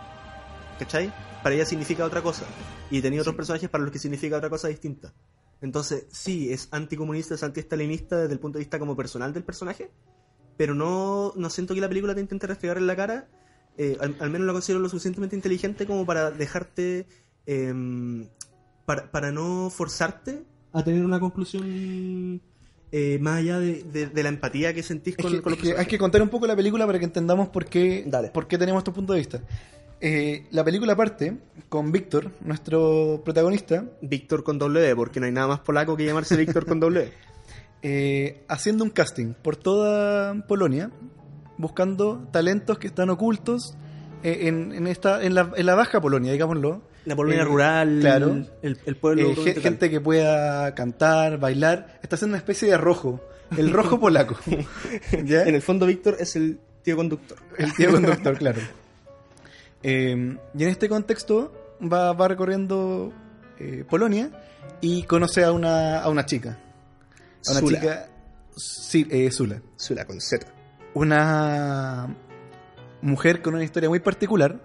¿Cachai? 0.81 1.13
Para 1.45 1.55
ella 1.55 1.65
significa 1.67 2.05
otra 2.05 2.23
cosa. 2.23 2.45
Y 2.91 3.01
tenía 3.03 3.21
otros 3.21 3.37
personajes 3.37 3.69
para 3.71 3.85
los 3.85 3.93
que 3.93 4.01
significa 4.01 4.37
otra 4.37 4.51
cosa 4.51 4.67
distinta. 4.67 5.13
Entonces, 5.61 6.07
sí, 6.11 6.53
es 6.53 6.67
anticomunista, 6.73 7.35
es 7.37 7.43
antiestalinista 7.45 8.17
desde 8.17 8.33
el 8.35 8.41
punto 8.41 8.59
de 8.59 8.65
vista 8.65 8.79
como 8.81 8.97
personal 8.97 9.33
del 9.33 9.45
personaje, 9.45 9.91
pero 10.57 10.75
no, 10.75 11.33
no 11.37 11.51
siento 11.51 11.73
que 11.75 11.81
la 11.81 11.89
película 11.89 12.15
te 12.15 12.21
intente 12.21 12.47
restregar 12.49 12.79
en 12.79 12.87
la 12.89 12.97
cara. 12.97 13.29
Eh, 13.79 13.97
al, 14.01 14.17
al 14.21 14.31
menos 14.31 14.47
la 14.47 14.53
considero 14.53 14.81
lo 14.81 14.89
suficientemente 14.89 15.37
inteligente 15.37 15.87
como 15.87 16.05
para 16.07 16.31
dejarte. 16.31 17.07
em, 17.47 18.27
para, 18.87 19.11
para 19.11 19.33
no 19.33 19.71
forzarte 19.71 20.43
a 20.73 20.85
tener 20.85 21.05
una 21.05 21.19
conclusión 21.21 22.41
eh, 22.93 23.19
más 23.21 23.39
allá 23.39 23.59
de, 23.59 23.83
de- 23.83 24.07
de 24.09 24.23
la 24.23 24.29
empatía 24.29 24.75
que 24.75 24.83
sentís 24.83 25.15
Es 25.17 25.23
con, 25.25 25.33
que- 25.33 25.41
con 25.43 25.53
los 25.53 25.59
es 25.63 25.73
que 25.75 25.79
hay 25.81 25.87
que 25.87 25.99
contar 25.99 26.21
un 26.23 26.29
poco 26.29 26.47
la 26.47 26.55
película 26.55 26.87
para 26.87 26.99
que 26.99 27.05
entendamos 27.07 27.49
por 27.49 27.65
qué, 27.65 28.05
Dale. 28.07 28.29
por 28.29 28.47
qué 28.47 28.59
tenemos 28.59 28.81
estos 28.81 28.95
puntos 28.95 29.15
de 29.15 29.21
vista. 29.21 29.41
Eh, 30.01 30.47
la 30.51 30.63
película 30.65 30.95
parte 30.95 31.37
con 31.71 31.91
Víctor, 31.93 32.31
nuestro 32.43 33.23
protagonista, 33.25 33.85
Víctor 34.03 34.45
con 34.45 34.59
W, 34.59 34.95
porque 34.97 35.19
no 35.19 35.27
hay 35.27 35.33
nada 35.33 35.47
más 35.49 35.61
polaco 35.61 35.97
que 35.97 36.05
llamarse 36.05 36.37
Víctor 36.37 36.67
con 36.67 36.79
W. 36.81 37.11
eh, 37.83 38.45
haciendo 38.49 38.85
un 38.85 38.91
casting 38.91 39.33
por 39.33 39.57
toda 39.57 40.35
Polonia, 40.47 40.91
buscando 41.65 42.29
talentos 42.31 42.79
que 42.79 42.87
están 42.87 43.09
ocultos 43.11 43.75
eh, 44.23 44.49
en, 44.49 44.73
en 44.73 44.87
esta, 44.87 45.23
en, 45.25 45.35
la, 45.35 45.51
en 45.57 45.67
la 45.67 45.75
baja 45.75 46.01
Polonia, 46.01 46.31
digámoslo. 46.33 46.83
La 47.07 47.17
Polonia 47.17 47.43
Eh, 47.43 47.45
rural, 47.45 47.99
claro. 48.01 48.45
el, 48.63 48.79
el 48.87 48.97
pueblo. 48.97 49.31
Eh, 49.31 49.55
gente 49.61 49.91
que 49.91 50.01
pueda 50.01 50.75
cantar, 50.75 51.39
bailar. 51.39 51.99
Está 52.03 52.17
haciendo 52.17 52.35
una 52.35 52.39
especie 52.39 52.69
de 52.71 52.77
rojo. 52.79 53.21
El 53.57 53.73
rojo 53.73 53.99
polaco. 54.01 54.37
¿Ya? 55.25 55.43
En 55.45 55.55
el 55.55 55.63
fondo, 55.63 55.87
Víctor 55.87 56.17
es 56.21 56.37
el 56.37 56.59
tío 56.83 56.97
conductor. 56.97 57.39
El 57.59 57.73
tío 57.75 57.91
conductor, 57.93 58.37
claro. 58.43 58.61
Eh, 59.83 60.37
y 60.57 60.63
en 60.63 60.69
este 60.69 60.89
contexto 60.89 61.53
va, 61.81 62.13
va 62.13 62.29
recorriendo 62.29 63.13
eh, 63.59 63.85
Polonia 63.89 64.31
y 64.81 65.03
conoce 65.05 65.45
a 65.45 65.53
una, 65.53 66.01
a 66.01 66.09
una 66.09 66.25
chica. 66.25 66.59
A 67.47 67.51
una 67.53 67.61
Zula. 67.61 67.81
chica. 67.81 68.09
Sí, 68.57 69.07
eh, 69.11 69.31
Zula. 69.31 69.61
Zula 69.79 70.05
con 70.07 70.21
Z. 70.21 70.47
Una 70.95 72.15
mujer 73.03 73.43
con 73.43 73.55
una 73.55 73.65
historia 73.65 73.89
muy 73.89 74.01
particular, 74.01 74.59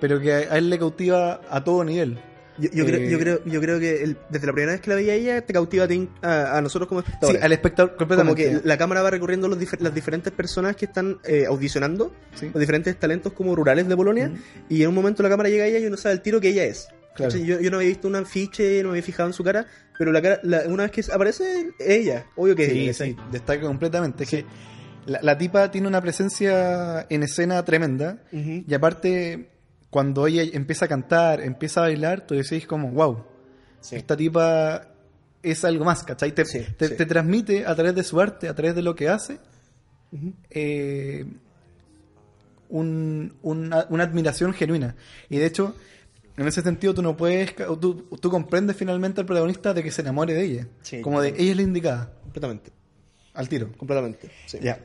pero 0.00 0.20
que 0.20 0.32
a 0.32 0.58
él 0.58 0.68
le 0.70 0.78
cautiva 0.78 1.40
a 1.48 1.64
todo 1.64 1.84
nivel. 1.84 2.18
Yo, 2.58 2.68
yo, 2.72 2.84
creo, 2.84 3.00
Eh, 3.00 3.08
yo, 3.10 3.18
creo, 3.20 3.44
yo 3.44 3.60
creo 3.60 3.78
que 3.78 4.02
el- 4.02 4.16
desde 4.30 4.48
la 4.48 4.52
primera 4.52 4.72
vez 4.72 4.80
que 4.80 4.90
la 4.90 4.96
veía 4.96 5.14
ella, 5.14 5.40
te 5.46 5.52
cautiva 5.52 5.84
a, 5.84 5.88
ti- 5.88 6.08
a, 6.22 6.58
a 6.58 6.60
nosotros 6.60 6.88
como 6.88 7.02
Sí, 7.02 7.06
espectadores. 7.06 7.42
al 7.42 7.52
espectador 7.52 7.90
como 7.90 7.98
completamente. 7.98 8.60
que 8.60 8.68
la 8.68 8.76
cámara 8.76 9.02
va 9.02 9.10
recorriendo 9.10 9.46
los 9.46 9.60
difer- 9.60 9.78
las 9.78 9.94
diferentes 9.94 10.32
personas 10.32 10.74
que 10.74 10.86
están 10.86 11.18
eh, 11.24 11.46
audicionando, 11.46 12.12
Sí. 12.34 12.50
los 12.52 12.58
diferentes 12.58 12.98
talentos 12.98 13.32
como 13.32 13.54
rurales 13.54 13.86
de 13.86 13.94
Polonia, 13.96 14.32
y 14.68 14.82
en 14.82 14.88
un 14.88 14.94
momento 14.96 15.22
la 15.22 15.28
cámara 15.28 15.48
llega 15.48 15.62
a 15.64 15.66
ella 15.68 15.78
y 15.78 15.86
uno 15.86 15.96
sabe 15.96 16.16
el 16.16 16.20
tiro 16.22 16.40
que 16.40 16.48
ella 16.48 16.64
es. 16.64 16.88
Yo, 17.16 17.60
yo 17.60 17.70
no 17.70 17.76
había 17.78 17.88
visto 17.88 18.06
un 18.08 18.16
afiche, 18.16 18.78
no 18.82 18.88
me 18.88 18.92
había 18.94 19.02
fijado 19.02 19.28
en 19.28 19.32
su 19.32 19.42
cara, 19.44 19.66
pero 19.96 20.10
la 20.12 20.20
cara, 20.22 20.40
la- 20.42 20.62
una 20.66 20.82
vez 20.84 20.92
que 20.92 21.04
aparece, 21.12 21.68
es 21.78 21.88
ella, 21.88 22.26
obvio 22.36 22.54
que 22.56 22.64
es 22.64 22.72
Sí, 22.72 22.80
ella. 22.82 22.92
sí, 22.94 23.16
destaca 23.30 23.62
completamente. 23.62 24.24
Es 24.24 24.30
que 24.30 24.44
la, 25.08 25.18
la 25.22 25.36
tipa 25.38 25.70
tiene 25.70 25.88
una 25.88 26.00
presencia 26.00 27.06
en 27.08 27.22
escena 27.22 27.64
tremenda. 27.64 28.22
Y 28.32 28.72
aparte, 28.74 29.48
cuando 29.90 30.26
ella 30.26 30.42
empieza 30.52 30.84
a 30.84 30.88
cantar, 30.88 31.40
empieza 31.40 31.80
a 31.80 31.84
bailar, 31.84 32.26
tú 32.26 32.34
decís 32.34 32.66
como, 32.66 32.90
wow, 32.92 33.24
Sí. 33.80 33.96
esta 33.96 34.16
tipa 34.16 34.88
es 35.42 35.64
algo 35.64 35.84
más, 35.84 36.02
¿cachai? 36.04 36.32
Te, 36.32 36.44
Sí, 36.44 36.60
te- 36.76 36.88
sí. 36.88 36.96
te 36.96 37.06
transmite 37.06 37.64
a 37.64 37.74
través 37.74 37.94
de 37.94 38.02
su 38.04 38.20
arte, 38.20 38.48
a 38.48 38.54
través 38.54 38.74
de 38.74 38.82
lo 38.82 38.94
que 38.94 39.08
hace, 39.08 39.38
eh, 40.50 41.24
un- 42.68 43.34
una, 43.42 43.86
una 43.88 44.04
admiración 44.04 44.52
genuina. 44.52 44.94
Y 45.30 45.38
de 45.38 45.46
hecho, 45.46 45.74
en 46.36 46.46
ese 46.46 46.60
sentido, 46.62 46.94
tú 46.94 47.02
no 47.02 47.16
puedes, 47.16 47.54
tú, 47.80 48.08
tú 48.20 48.30
comprendes 48.30 48.76
finalmente 48.76 49.20
al 49.20 49.26
protagonista 49.26 49.72
de 49.74 49.82
que 49.82 49.90
se 49.90 50.02
enamore 50.02 50.34
de 50.34 50.44
ella. 50.44 50.66
Como 51.02 51.20
de, 51.20 51.30
ella 51.38 51.50
es 51.52 51.56
la 51.56 51.62
indicada, 51.62 52.12
Completamente. 52.22 52.70
al 53.34 53.48
tiro. 53.48 53.72
Completamente. 53.76 54.30
sí. 54.46 54.58
Ya. 54.60 54.78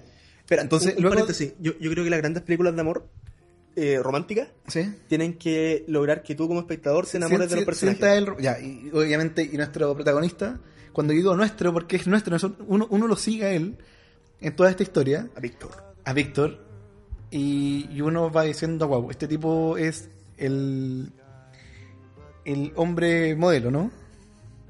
Entonces, 0.61 0.95
un, 0.95 1.01
luego- 1.01 1.15
paréntesis. 1.15 1.53
Yo, 1.59 1.73
yo 1.79 1.89
creo 1.91 2.03
que 2.03 2.09
las 2.09 2.19
grandes 2.19 2.43
películas 2.43 2.75
de 2.75 2.81
amor 2.81 3.07
eh, 3.75 3.99
románticas 4.03 4.49
¿Sí? 4.67 4.93
tienen 5.07 5.33
que 5.37 5.83
lograr 5.87 6.21
que 6.21 6.35
tú 6.35 6.47
como 6.47 6.59
espectador 6.59 7.07
te 7.07 7.17
enamores 7.17 7.49
de 7.49 7.55
los 7.55 7.65
personajes. 7.65 8.03
el- 8.03 8.27
ya, 8.39 8.59
y 8.59 8.89
obviamente, 8.93 9.41
y 9.51 9.57
nuestro 9.57 9.93
protagonista, 9.95 10.59
cuando 10.91 11.11
digo 11.13 11.35
nuestro, 11.35 11.73
porque 11.73 11.95
es 11.95 12.05
nuestro, 12.05 12.37
uno, 12.67 12.85
uno 12.91 13.07
lo 13.07 13.15
sigue 13.15 13.45
a 13.45 13.51
él 13.53 13.77
en 14.41 14.55
toda 14.55 14.69
esta 14.69 14.83
historia, 14.83 15.27
A 15.35 15.39
Víctor. 15.39 15.71
a 16.05 16.13
Víctor, 16.13 16.59
y, 17.31 17.89
y 17.91 18.01
uno 18.01 18.29
va 18.31 18.43
diciendo, 18.43 18.87
wow, 18.87 19.09
este 19.09 19.27
tipo 19.27 19.75
es 19.77 20.07
el, 20.37 21.11
el 22.45 22.73
hombre 22.75 23.35
modelo, 23.35 23.71
¿no? 23.71 23.89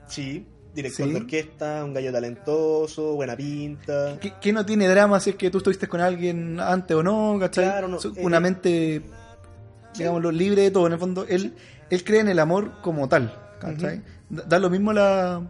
Sí. 0.07 0.45
Director 0.73 1.05
Sí. 1.05 1.11
de 1.13 1.19
orquesta, 1.19 1.83
un 1.85 1.93
gallo 1.93 2.11
talentoso, 2.11 3.13
buena 3.13 3.35
pinta. 3.35 4.17
Que, 4.19 4.33
que 4.41 4.51
no 4.51 4.65
tiene 4.65 4.87
drama 4.87 5.19
si 5.19 5.31
es 5.31 5.35
que 5.35 5.51
tú 5.51 5.59
estuviste 5.59 5.87
con 5.87 6.01
alguien 6.01 6.59
antes 6.59 6.95
o 6.97 7.03
no, 7.03 7.37
¿cachai? 7.39 7.65
Claro, 7.65 7.87
no, 7.87 7.97
eh, 7.97 8.01
Una 8.17 8.39
mente, 8.39 9.01
digámoslo, 9.95 10.31
libre 10.31 10.63
de 10.63 10.71
todo. 10.71 10.87
En 10.87 10.93
el 10.93 10.99
fondo, 10.99 11.25
él, 11.29 11.53
él 11.89 12.03
cree 12.03 12.21
en 12.21 12.29
el 12.29 12.39
amor 12.39 12.81
como 12.81 13.07
tal, 13.07 13.33
¿cachai? 13.59 14.01
Da- 14.29 14.43
Da 14.43 14.57
lo 14.59 14.69
mismo 14.71 14.93
la, 14.93 15.41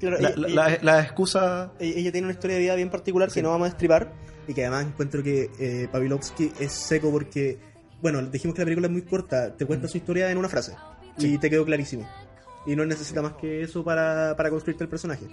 Claro, 0.00 0.18
la, 0.20 0.30
ella, 0.30 0.36
la- 0.36 0.48
ella- 0.48 0.78
la- 0.82 0.94
la 0.96 1.00
excusa 1.02 1.72
ella- 1.78 1.98
ella 2.00 2.12
tiene 2.12 2.26
una 2.26 2.32
historia 2.34 2.56
de 2.56 2.62
vida 2.62 2.74
bien 2.74 2.90
particular 2.90 3.30
que 3.30 3.42
no 3.42 3.50
vamos 3.50 3.66
a 3.66 3.68
destripar 3.70 4.12
y 4.48 4.52
que 4.54 4.62
además 4.66 4.86
encuentro 4.86 5.22
que 5.22 5.48
eh, 5.60 5.88
Pavlovsky 5.92 6.52
es 6.60 6.72
seco 6.72 7.10
porque, 7.12 7.58
bueno, 8.02 8.20
dijimos 8.22 8.54
que 8.54 8.62
la 8.62 8.66
película 8.66 8.88
es 8.88 8.92
muy 8.92 9.02
corta, 9.02 9.56
te 9.56 9.64
cuenta 9.64 9.86
su 9.88 9.96
historia 9.96 10.28
en 10.30 10.38
una 10.38 10.48
frase 10.48 10.72
y 11.18 11.38
te 11.38 11.48
quedó 11.48 11.64
clarísimo. 11.64 12.06
Y 12.66 12.74
no 12.76 12.84
necesita 12.84 13.22
más 13.22 13.34
que 13.34 13.62
eso 13.62 13.84
para, 13.84 14.34
para 14.36 14.50
construirte 14.50 14.82
el 14.84 14.90
personaje. 14.90 15.26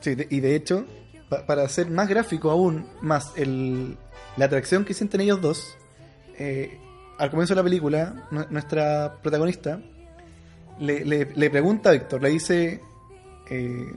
Sí, 0.00 0.16
y 0.30 0.40
de 0.40 0.56
hecho, 0.56 0.86
pa- 1.28 1.44
para 1.46 1.68
ser 1.68 1.90
más 1.90 2.08
gráfico 2.08 2.50
aún, 2.50 2.86
más 3.02 3.32
el, 3.36 3.96
la 4.36 4.46
atracción 4.46 4.84
que 4.84 4.94
sienten 4.94 5.20
ellos 5.20 5.40
dos, 5.40 5.76
eh, 6.38 6.78
al 7.18 7.30
comienzo 7.30 7.54
de 7.54 7.60
la 7.60 7.64
película, 7.64 8.26
nu- 8.30 8.46
nuestra 8.50 9.18
protagonista 9.22 9.80
le, 10.80 11.04
le- 11.04 11.50
pregunta 11.50 11.90
a 11.90 11.92
Víctor, 11.92 12.22
le 12.22 12.30
dice, 12.30 12.80
eh, 13.50 13.92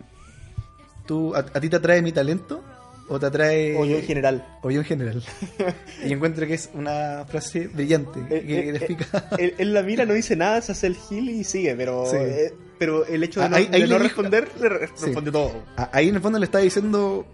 ¿tú, 1.05 1.33
a 1.35 1.43
ti 1.43 1.69
te 1.69 1.77
atrae 1.77 2.01
mi 2.01 2.11
talento? 2.11 2.61
¿O 3.07 3.19
te 3.19 3.25
atrae... 3.27 3.75
O 3.77 3.85
yo 3.85 3.97
en 3.97 4.03
general. 4.03 4.47
o 4.63 4.71
yo 4.71 4.79
en 4.79 4.85
general? 4.85 5.23
y 6.05 6.11
encuentro 6.11 6.47
que 6.47 6.55
es 6.55 6.69
una 6.73 7.23
frase 7.27 7.67
brillante, 7.67 8.19
Eh, 8.29 8.43
que 8.47 8.59
eh, 8.69 8.71
le 8.71 8.77
explica... 8.77 9.29
Él, 9.37 9.53
él 9.59 9.73
la 9.73 9.83
mira, 9.83 10.05
no 10.05 10.13
dice 10.13 10.35
nada, 10.35 10.59
se 10.61 10.71
hace 10.71 10.87
el 10.87 10.95
gil 10.95 11.29
y 11.29 11.43
sigue, 11.43 11.75
pero, 11.75 12.05
Sí. 12.09 12.17
eh, 12.19 12.53
pero 12.79 13.05
el 13.05 13.23
hecho 13.23 13.39
de 13.41 13.45
Ah, 13.45 13.49
no, 13.49 13.55
ahí- 13.57 13.67
de 13.67 13.75
ahí 13.77 13.81
no 13.83 13.97
le 13.97 14.03
responder, 14.05 14.49
le 14.59 14.69
Sí. 14.95 15.05
responde 15.05 15.31
todo. 15.31 15.51
A- 15.77 15.89
Ahí 15.93 16.09
en 16.09 16.15
el 16.15 16.21
fondo 16.21 16.39
le 16.39 16.45
está 16.45 16.57
diciendo, 16.59 17.27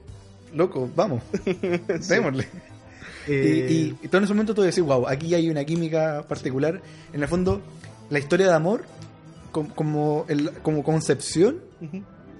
loco, 0.54 0.90
vamos, 0.96 1.24
démosle. 2.10 2.48
Eh, 3.28 3.68
Y, 3.70 3.74
y, 3.74 3.98
y 4.04 4.08
todo 4.10 4.18
en 4.18 4.24
ese 4.26 4.34
momento 4.34 4.54
tú 4.54 4.64
decís, 4.64 4.84
wow, 4.84 5.08
aquí 5.08 5.34
hay 5.36 5.50
una 5.50 5.64
química 5.64 6.26
particular. 6.28 6.82
En 7.14 7.22
el 7.22 7.28
fondo, 7.30 7.62
la 8.10 8.20
historia 8.20 8.48
de 8.48 8.54
amor, 8.54 8.84
com- 9.52 9.70
como, 9.70 10.26
el- 10.28 10.52
como 10.64 10.84
concepción. 10.84 11.62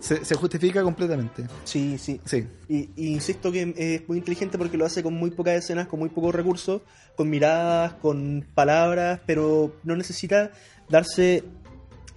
Se, 0.02 0.26
se 0.26 0.36
justifica 0.36 0.84
completamente. 0.84 1.46
Sí, 1.64 1.98
sí. 1.98 2.20
Sí. 2.26 2.46
Y, 2.68 2.90
y 2.98 3.14
insisto 3.14 3.52
que 3.52 3.74
es 3.78 4.08
muy 4.10 4.18
inteligente 4.18 4.58
porque 4.58 4.76
lo 4.78 4.86
hace 4.86 5.02
con 5.02 5.14
muy 5.14 5.32
pocas 5.32 5.54
escenas, 5.56 5.88
con 5.88 6.00
muy 6.00 6.10
pocos 6.10 6.36
recursos, 6.36 6.82
con 7.16 7.30
miradas, 7.30 7.94
con 8.02 8.46
palabras, 8.54 9.22
pero 9.26 9.76
no 9.84 9.96
necesita 9.96 10.52
darse. 10.90 11.44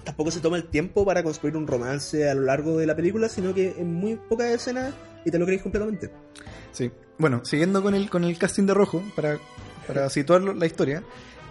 Tampoco 0.03 0.31
se 0.31 0.41
toma 0.41 0.57
el 0.59 0.65
tiempo 0.69 1.05
para 1.05 1.23
construir 1.23 1.57
un 1.57 1.67
romance 1.67 2.29
a 2.29 2.35
lo 2.35 2.43
largo 2.43 2.77
de 2.79 2.87
la 2.87 2.95
película, 2.97 3.29
sino 3.29 3.55
que 3.55 3.75
en 3.79 3.95
muy 3.95 4.17
pocas 4.17 4.49
escenas 4.51 4.93
y 5.25 5.31
te 5.31 5.39
lo 5.39 5.47
crees 5.47 5.63
completamente. 5.63 6.11
Sí. 6.73 6.91
Bueno, 7.17 7.43
siguiendo 7.45 7.83
con 7.83 7.95
el, 7.95 8.11
con 8.11 8.25
el 8.25 8.37
casting 8.37 8.65
de 8.67 8.75
rojo, 8.75 9.03
para, 9.17 9.39
para 9.87 10.11
situar 10.11 10.43
la 10.43 10.67
historia. 10.67 11.03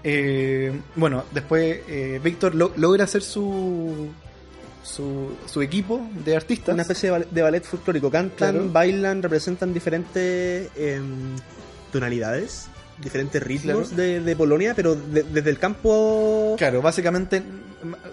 eh, 0.03 0.71
bueno, 0.95 1.23
después 1.31 1.79
eh, 1.87 2.19
Víctor 2.23 2.53
lo- 2.53 2.73
logra 2.75 3.05
hacer 3.05 3.21
su, 3.23 4.09
su, 4.83 5.31
su 5.45 5.61
equipo 5.61 6.01
de 6.25 6.35
artistas. 6.35 6.73
Una 6.73 6.81
especie 6.83 7.09
de, 7.09 7.17
bal- 7.19 7.27
de 7.29 7.41
ballet 7.41 7.63
folclórico. 7.63 8.11
Cantan, 8.11 8.51
Claro. 8.53 8.69
bailan, 8.71 9.23
representan 9.23 9.73
diferentes 9.73 10.69
em, 10.75 11.35
tonalidades, 11.91 12.67
diferentes 13.01 13.41
ritmos 13.41 13.89
Claro. 13.89 13.95
de, 13.95 14.19
de 14.21 14.35
Polonia, 14.35 14.73
pero 14.75 14.95
de- 14.95 15.23
desde 15.23 15.49
el 15.49 15.57
campo. 15.59 16.55
Claro, 16.57 16.81
básicamente 16.81 17.41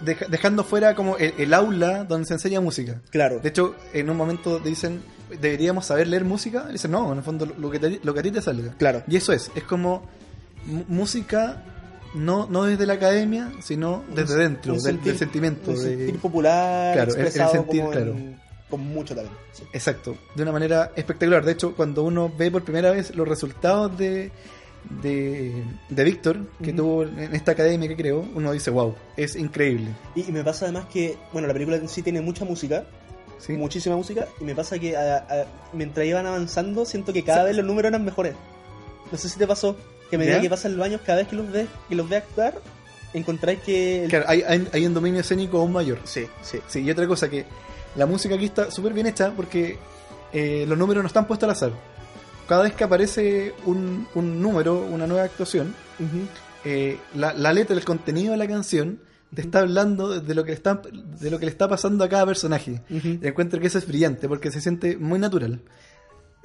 deja- 0.04 0.26
dejando 0.28 0.64
fuera 0.64 0.94
como 0.94 1.16
el, 1.16 1.34
el 1.38 1.52
aula 1.54 2.04
donde 2.04 2.26
se 2.26 2.34
enseña 2.34 2.60
música. 2.60 3.00
Claro. 3.10 3.40
De 3.40 3.48
hecho, 3.50 3.74
en 3.92 4.08
un 4.10 4.16
momento 4.16 4.58
dicen, 4.58 5.02
¿deberíamos 5.40 5.86
saber 5.86 6.06
leer 6.08 6.24
música? 6.24 6.66
Y 6.70 6.72
dicen, 6.72 6.90
no, 6.92 7.10
en 7.12 7.18
el 7.18 7.24
fondo 7.24 7.46
lo 7.46 7.70
que, 7.70 7.78
te- 7.78 8.00
lo 8.02 8.14
que 8.14 8.20
a 8.20 8.22
ti 8.22 8.30
te 8.30 8.42
salga. 8.42 8.72
Claro. 8.78 9.02
Y 9.08 9.16
eso 9.16 9.32
es, 9.32 9.50
es 9.54 9.64
como 9.64 10.08
música 10.88 11.62
no, 12.14 12.46
no 12.50 12.64
desde 12.64 12.86
la 12.86 12.94
academia, 12.94 13.52
sino 13.62 14.02
desde 14.14 14.36
dentro, 14.36 14.72
del, 14.74 14.82
sentir- 14.82 15.04
del 15.04 15.18
sentimiento. 15.18 15.70
Un 15.70 15.76
de- 15.76 15.82
sentir 15.96 16.18
popular, 16.18 16.94
Claro, 16.94 17.12
el- 17.14 17.20
el 17.20 17.26
expresado 17.26 17.52
sentir, 17.52 17.80
como 17.80 17.92
claro. 17.92 18.12
en- 18.12 18.40
con 18.68 18.80
mucho 18.80 19.14
talento. 19.16 19.36
sí. 19.52 19.64
Exacto, 19.72 20.16
de 20.34 20.42
una 20.42 20.52
manera 20.52 20.92
espectacular. 20.94 21.44
De 21.44 21.52
hecho, 21.52 21.74
cuando 21.74 22.04
uno 22.04 22.30
ve 22.36 22.50
por 22.50 22.62
primera 22.62 22.90
vez 22.92 23.14
los 23.16 23.26
resultados 23.26 23.96
de, 23.98 24.30
de, 25.02 25.62
de 25.88 26.04
Víctor, 26.04 26.38
que 26.62 26.72
tuvo 26.72 27.02
en 27.02 27.34
esta 27.34 27.52
academia 27.52 27.88
que 27.88 27.96
creó, 27.96 28.24
uno 28.34 28.52
dice, 28.52 28.70
wow, 28.70 28.94
es 29.16 29.36
increíble. 29.36 29.88
Y, 30.14 30.28
y 30.28 30.32
me 30.32 30.42
pasa 30.44 30.66
además 30.66 30.86
que, 30.86 31.16
bueno, 31.32 31.48
la 31.48 31.52
película 31.54 31.76
en 31.76 31.88
sí 31.88 32.02
tiene 32.02 32.20
mucha 32.20 32.44
música, 32.44 32.84
¿sí? 33.38 33.52
muchísima 33.54 33.96
música, 33.96 34.26
y 34.40 34.44
me 34.44 34.54
pasa 34.54 34.78
que 34.78 34.96
a- 34.96 35.16
a- 35.16 35.46
mientras 35.72 36.06
iban 36.06 36.26
avanzando, 36.26 36.84
siento 36.84 37.12
que 37.12 37.24
cada 37.24 37.44
vez 37.44 37.56
los 37.56 37.64
números 37.66 37.90
eran 37.90 38.04
mejores. 38.04 38.34
No 39.10 39.18
sé 39.18 39.28
si 39.28 39.38
te 39.38 39.46
pasó, 39.46 39.76
que 40.10 40.16
a 40.16 40.18
medida 40.18 40.36
¿Ya? 40.36 40.40
que 40.42 40.50
pasan 40.50 40.76
los 40.76 40.84
años, 40.84 41.00
cada 41.06 41.18
vez 41.20 41.28
que 41.28 41.36
los 41.36 41.50
ves, 41.50 41.68
que 41.88 41.94
los 41.94 42.08
ves 42.08 42.22
actuar, 42.24 42.54
encontráis 43.14 43.60
que... 43.60 44.04
el- 44.04 44.10
Claro, 44.10 44.24
hay, 44.28 44.42
hay, 44.42 44.68
hay 44.72 44.86
un 44.86 44.92
dominio 44.94 45.20
escénico 45.20 45.58
aún 45.58 45.72
mayor. 45.72 45.98
Sí, 46.04 46.26
sí. 46.42 46.58
Sí, 46.68 46.80
y 46.80 46.90
otra 46.90 47.06
cosa 47.06 47.28
que 47.30 47.46
la 47.96 48.06
música 48.06 48.34
aquí 48.34 48.44
está 48.46 48.70
súper 48.70 48.92
bien 48.92 49.06
hecha 49.06 49.32
porque 49.34 49.78
eh, 50.32 50.64
los 50.68 50.76
números 50.76 51.02
no 51.02 51.06
están 51.08 51.26
puestos 51.26 51.46
al 51.48 51.50
azar. 51.52 51.72
Cada 52.48 52.64
vez 52.64 52.72
que 52.74 52.82
aparece 52.84 53.54
un, 53.66 54.06
un 54.14 54.42
número, 54.42 54.80
una 54.84 55.06
nueva 55.06 55.24
actuación, 55.24 55.74
eh, 56.64 56.98
la, 57.14 57.32
la 57.32 57.52
letra, 57.52 57.76
el 57.76 57.84
contenido 57.84 58.32
de 58.32 58.36
la 58.38 58.46
canción 58.48 59.00
te 59.34 59.42
está 59.42 59.60
hablando 59.60 60.20
de 60.20 60.34
lo 60.34 60.42
que 60.42 60.50
le 60.50 60.56
está, 60.56 60.82
de 61.20 61.30
lo 61.30 61.38
que 61.38 61.44
le 61.46 61.50
está 61.52 61.68
pasando 61.68 62.02
a 62.02 62.08
cada 62.08 62.26
personaje. 62.26 62.82
Ujú. 62.90 63.18
Y 63.22 63.26
encuentro 63.28 63.60
que 63.60 63.68
eso 63.68 63.78
es 63.78 63.86
brillante 63.86 64.26
porque 64.28 64.50
se 64.50 64.60
siente 64.60 64.96
muy 64.96 65.20
natural. 65.20 65.60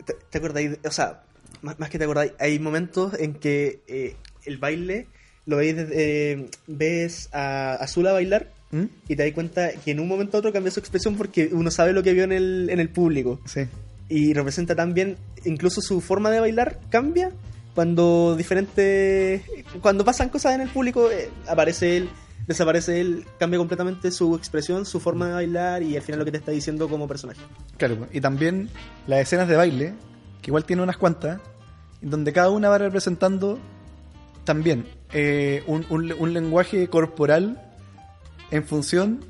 ¿Te, 0.06 0.14
te 0.30 0.38
acordáis? 0.38 0.78
o 0.86 0.92
sea, 0.92 1.24
más, 1.62 1.80
más 1.80 1.90
que 1.90 1.98
te 1.98 2.04
acordáis, 2.06 2.34
hay 2.40 2.60
momentos 2.60 3.14
en 3.20 3.34
que 3.34 3.82
eh, 3.88 4.16
el 4.46 4.58
baile 4.58 5.08
lo 5.46 5.58
veis, 5.58 5.76
desde- 5.76 6.32
eh, 6.34 6.50
ves 6.68 7.30
a 7.34 7.74
Azula 7.76 8.12
bailar 8.14 8.52
¿Mm? 8.72 8.86
y 9.08 9.16
te 9.16 9.24
das 9.24 9.32
cuenta 9.34 9.72
que 9.74 9.92
en 9.92 10.00
un 10.00 10.08
momento 10.08 10.38
a 10.38 10.40
otro 10.40 10.52
cambia 10.52 10.72
su 10.72 10.80
expresión 10.80 11.16
porque 11.16 11.50
uno 11.52 11.70
sabe 11.72 11.94
lo 11.94 12.02
que 12.04 12.14
vio 12.14 12.24
en 12.24 12.32
el, 12.32 12.70
en 12.70 12.80
el 12.80 12.90
público. 12.90 13.40
Sí. 13.46 13.62
Y 14.10 14.34
representa 14.34 14.76
también, 14.76 15.18
incluso 15.46 15.82
su 15.82 16.02
forma 16.02 16.30
de 16.32 16.40
bailar 16.40 16.80
cambia 16.90 17.32
cuando 17.76 18.36
diferentes. 18.38 19.42
Cuando 19.82 20.06
pasan 20.06 20.30
cosas 20.30 20.56
en 20.56 20.62
el 20.62 20.70
público, 20.70 21.10
eh, 21.12 21.30
aparece 21.48 21.98
él, 21.98 22.10
desaparece 22.48 23.02
él, 23.02 23.26
cambia 23.40 23.58
completamente 23.58 24.12
su 24.12 24.36
expresión, 24.36 24.86
su 24.86 25.00
forma 25.00 25.28
de 25.28 25.34
bailar 25.34 25.84
y 25.84 25.96
al 25.96 26.02
final 26.02 26.20
lo 26.20 26.26
que 26.26 26.32
te 26.32 26.38
está 26.38 26.52
diciendo 26.52 26.88
como 26.88 27.08
personaje. 27.08 27.42
Claro, 27.78 28.08
y 28.14 28.22
también 28.22 28.70
las 29.08 29.20
escenas 29.22 29.48
de 29.48 29.56
baile, 29.56 29.94
que 30.42 30.50
igual 30.52 30.66
tiene 30.66 30.84
unas 30.84 30.98
cuantas, 30.98 31.40
donde 32.02 32.34
cada 32.34 32.50
una 32.50 32.70
va 32.70 32.78
representando 32.78 33.60
también 34.44 34.88
eh, 35.12 35.64
un, 35.68 35.86
un- 35.90 36.14
un 36.18 36.34
lenguaje 36.34 36.88
corporal 36.88 37.62
en 38.52 38.64
función 38.64 39.22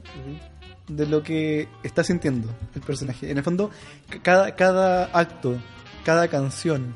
de 0.87 1.05
lo 1.07 1.23
que 1.23 1.67
está 1.83 2.03
sintiendo 2.03 2.49
el 2.75 2.81
personaje. 2.81 3.31
En 3.31 3.37
el 3.37 3.43
fondo, 3.43 3.71
cada, 4.21 4.55
cada 4.55 5.05
acto, 5.05 5.55
cada 6.03 6.27
canción, 6.27 6.95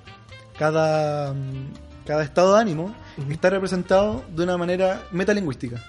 cada, 0.57 1.33
mm, 1.33 1.73
cada 2.05 2.23
estado 2.23 2.55
de 2.55 2.61
ánimo 2.61 2.93
está 3.29 3.49
representado 3.49 4.23
de 4.35 4.43
una 4.43 4.57
manera 4.57 5.03
metalingüística. 5.11 5.81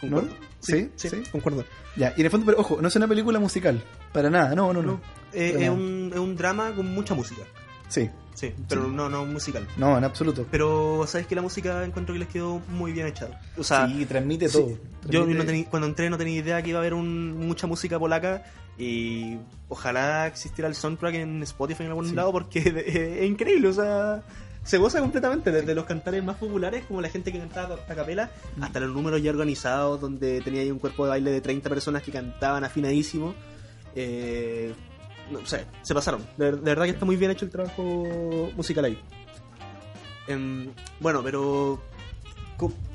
¿Concuerdo? 0.00 0.28
Sí, 0.60 0.90
sí, 0.96 1.08
sí. 1.08 1.22
concuerdo. 1.32 1.64
Ya, 1.96 2.12
y 2.16 2.20
en 2.20 2.26
el 2.26 2.30
fondo, 2.30 2.44
pero 2.46 2.58
ojo, 2.60 2.78
no 2.82 2.88
es 2.88 2.96
una 2.96 3.08
película 3.08 3.38
musical, 3.38 3.82
para 4.12 4.28
nada, 4.28 4.54
no, 4.54 4.72
no, 4.72 4.82
no. 4.82 4.92
No, 4.92 5.00
eh, 5.32 5.56
es, 5.60 5.68
un, 5.70 6.10
es 6.12 6.18
un 6.18 6.36
drama 6.36 6.72
con 6.74 6.92
mucha 6.92 7.14
música. 7.14 7.42
Sí, 7.88 8.10
Sí, 8.36 8.52
pero 8.68 8.86
no, 8.86 9.08
no 9.08 9.24
musical. 9.24 9.66
no, 9.78 9.96
en 9.98 10.04
absoluto. 10.04 10.46
Pero 10.50 11.04
sabes 11.08 11.26
que 11.26 11.34
la 11.34 11.42
música 11.42 11.82
encuentro 11.84 12.12
que 12.12 12.18
les 12.20 12.28
quedó 12.28 12.60
muy 12.68 12.92
bien 12.92 13.06
echada. 13.08 13.40
O 13.56 13.64
sea, 13.64 13.88
sí, 13.88 14.06
transmite 14.06 14.48
Sí. 14.48 14.58
todo. 14.58 14.78
Yo 15.08 15.24
no 15.26 15.44
tenía- 15.44 15.64
cuando 15.70 15.88
entré 15.88 16.10
no 16.10 16.18
tenía 16.18 16.36
idea 16.36 16.62
que 16.62 16.68
iba 16.70 16.78
a 16.78 16.82
haber 16.82 16.92
un- 16.94 17.34
mucha 17.48 17.66
música 17.66 17.98
polaca 17.98 18.44
y 18.78 19.38
ojalá 19.70 20.26
existiera 20.26 20.68
el 20.68 20.74
soundtrack 20.74 21.14
en 21.14 21.42
Spotify 21.44 21.84
en 21.84 21.88
algún 21.88 22.08
Sí. 22.10 22.14
lado 22.14 22.30
porque 22.30 22.58
es, 22.86 22.94
es 23.22 23.24
increíble, 23.26 23.68
o 23.68 23.72
sea, 23.72 24.22
se 24.64 24.76
goza 24.78 25.00
completamente 25.00 25.50
desde 25.50 25.74
los 25.74 25.84
cantares 25.86 26.22
más 26.22 26.36
populares 26.36 26.84
como 26.86 27.00
la 27.00 27.08
gente 27.08 27.32
que 27.32 27.38
cantaba 27.38 27.76
a 27.88 27.94
capela 27.94 28.30
Mm. 28.56 28.62
hasta 28.64 28.80
los 28.80 28.92
números 28.92 29.22
ya 29.22 29.30
organizados 29.30 29.98
donde 30.00 30.42
tenía 30.42 30.60
ahí 30.60 30.70
un 30.70 30.78
cuerpo 30.78 31.04
de 31.04 31.10
baile 31.10 31.30
de 31.30 31.40
30 31.40 31.70
personas 31.70 32.02
que 32.02 32.12
cantaban 32.12 32.64
afinadísimo. 32.64 33.34
Eh, 33.94 34.74
no 35.30 35.44
sé, 35.46 35.64
se 35.82 35.94
pasaron. 35.94 36.24
De, 36.36 36.52
de 36.52 36.58
verdad 36.60 36.84
que 36.84 36.90
está 36.90 37.04
muy 37.04 37.16
bien 37.16 37.30
hecho 37.30 37.44
el 37.44 37.50
trabajo 37.50 37.82
musical 38.56 38.84
ahí. 38.86 38.98
Em, 40.28 40.68
bueno, 41.00 41.22
pero 41.22 41.80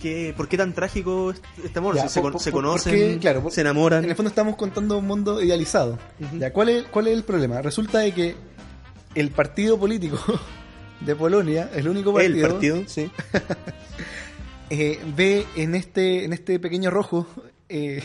¿qué, 0.01 0.33
¿por 0.35 0.47
qué 0.47 0.57
tan 0.57 0.73
trágico 0.73 1.31
este- 1.63 1.79
amor? 1.79 1.95
Ya, 1.95 2.09
se, 2.09 2.21
por- 2.21 2.33
con- 2.33 2.41
se 2.41 2.51
por- 2.51 2.63
conocen, 2.63 2.93
porque, 2.93 3.17
claro, 3.19 3.43
por- 3.43 3.51
se 3.51 3.61
enamoran. 3.61 4.03
En 4.03 4.09
el 4.09 4.15
fondo 4.15 4.29
estamos 4.29 4.55
contando 4.55 4.97
un 4.97 5.05
mundo 5.07 5.41
idealizado. 5.41 5.97
Ya, 6.37 6.51
¿cuál, 6.51 6.69
es, 6.69 6.83
¿Cuál 6.85 7.07
es 7.07 7.13
el 7.13 7.23
problema? 7.23 7.61
Resulta 7.61 7.99
de 7.99 8.13
que 8.13 8.35
el 9.15 9.29
partido 9.31 9.79
político 9.79 10.17
de 11.01 11.15
Polonia, 11.15 11.69
el 11.73 11.87
único 11.87 12.19
el 12.19 12.31
partido, 12.33 12.49
partido, 12.49 12.83
sí. 12.87 13.11
eh, 14.69 14.99
ve 15.15 15.45
en 15.55 15.75
este, 15.75 16.25
en 16.25 16.33
este 16.33 16.59
pequeño 16.59 16.89
rojo 16.91 17.27
eh, 17.69 18.03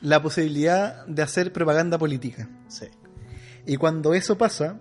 la 0.00 0.20
posibilidad 0.22 1.06
de 1.06 1.22
hacer 1.22 1.52
propaganda 1.52 1.96
política. 1.98 2.48
sí. 2.68 2.86
Y 3.66 3.76
cuando 3.76 4.14
eso 4.14 4.36
pasa, 4.38 4.78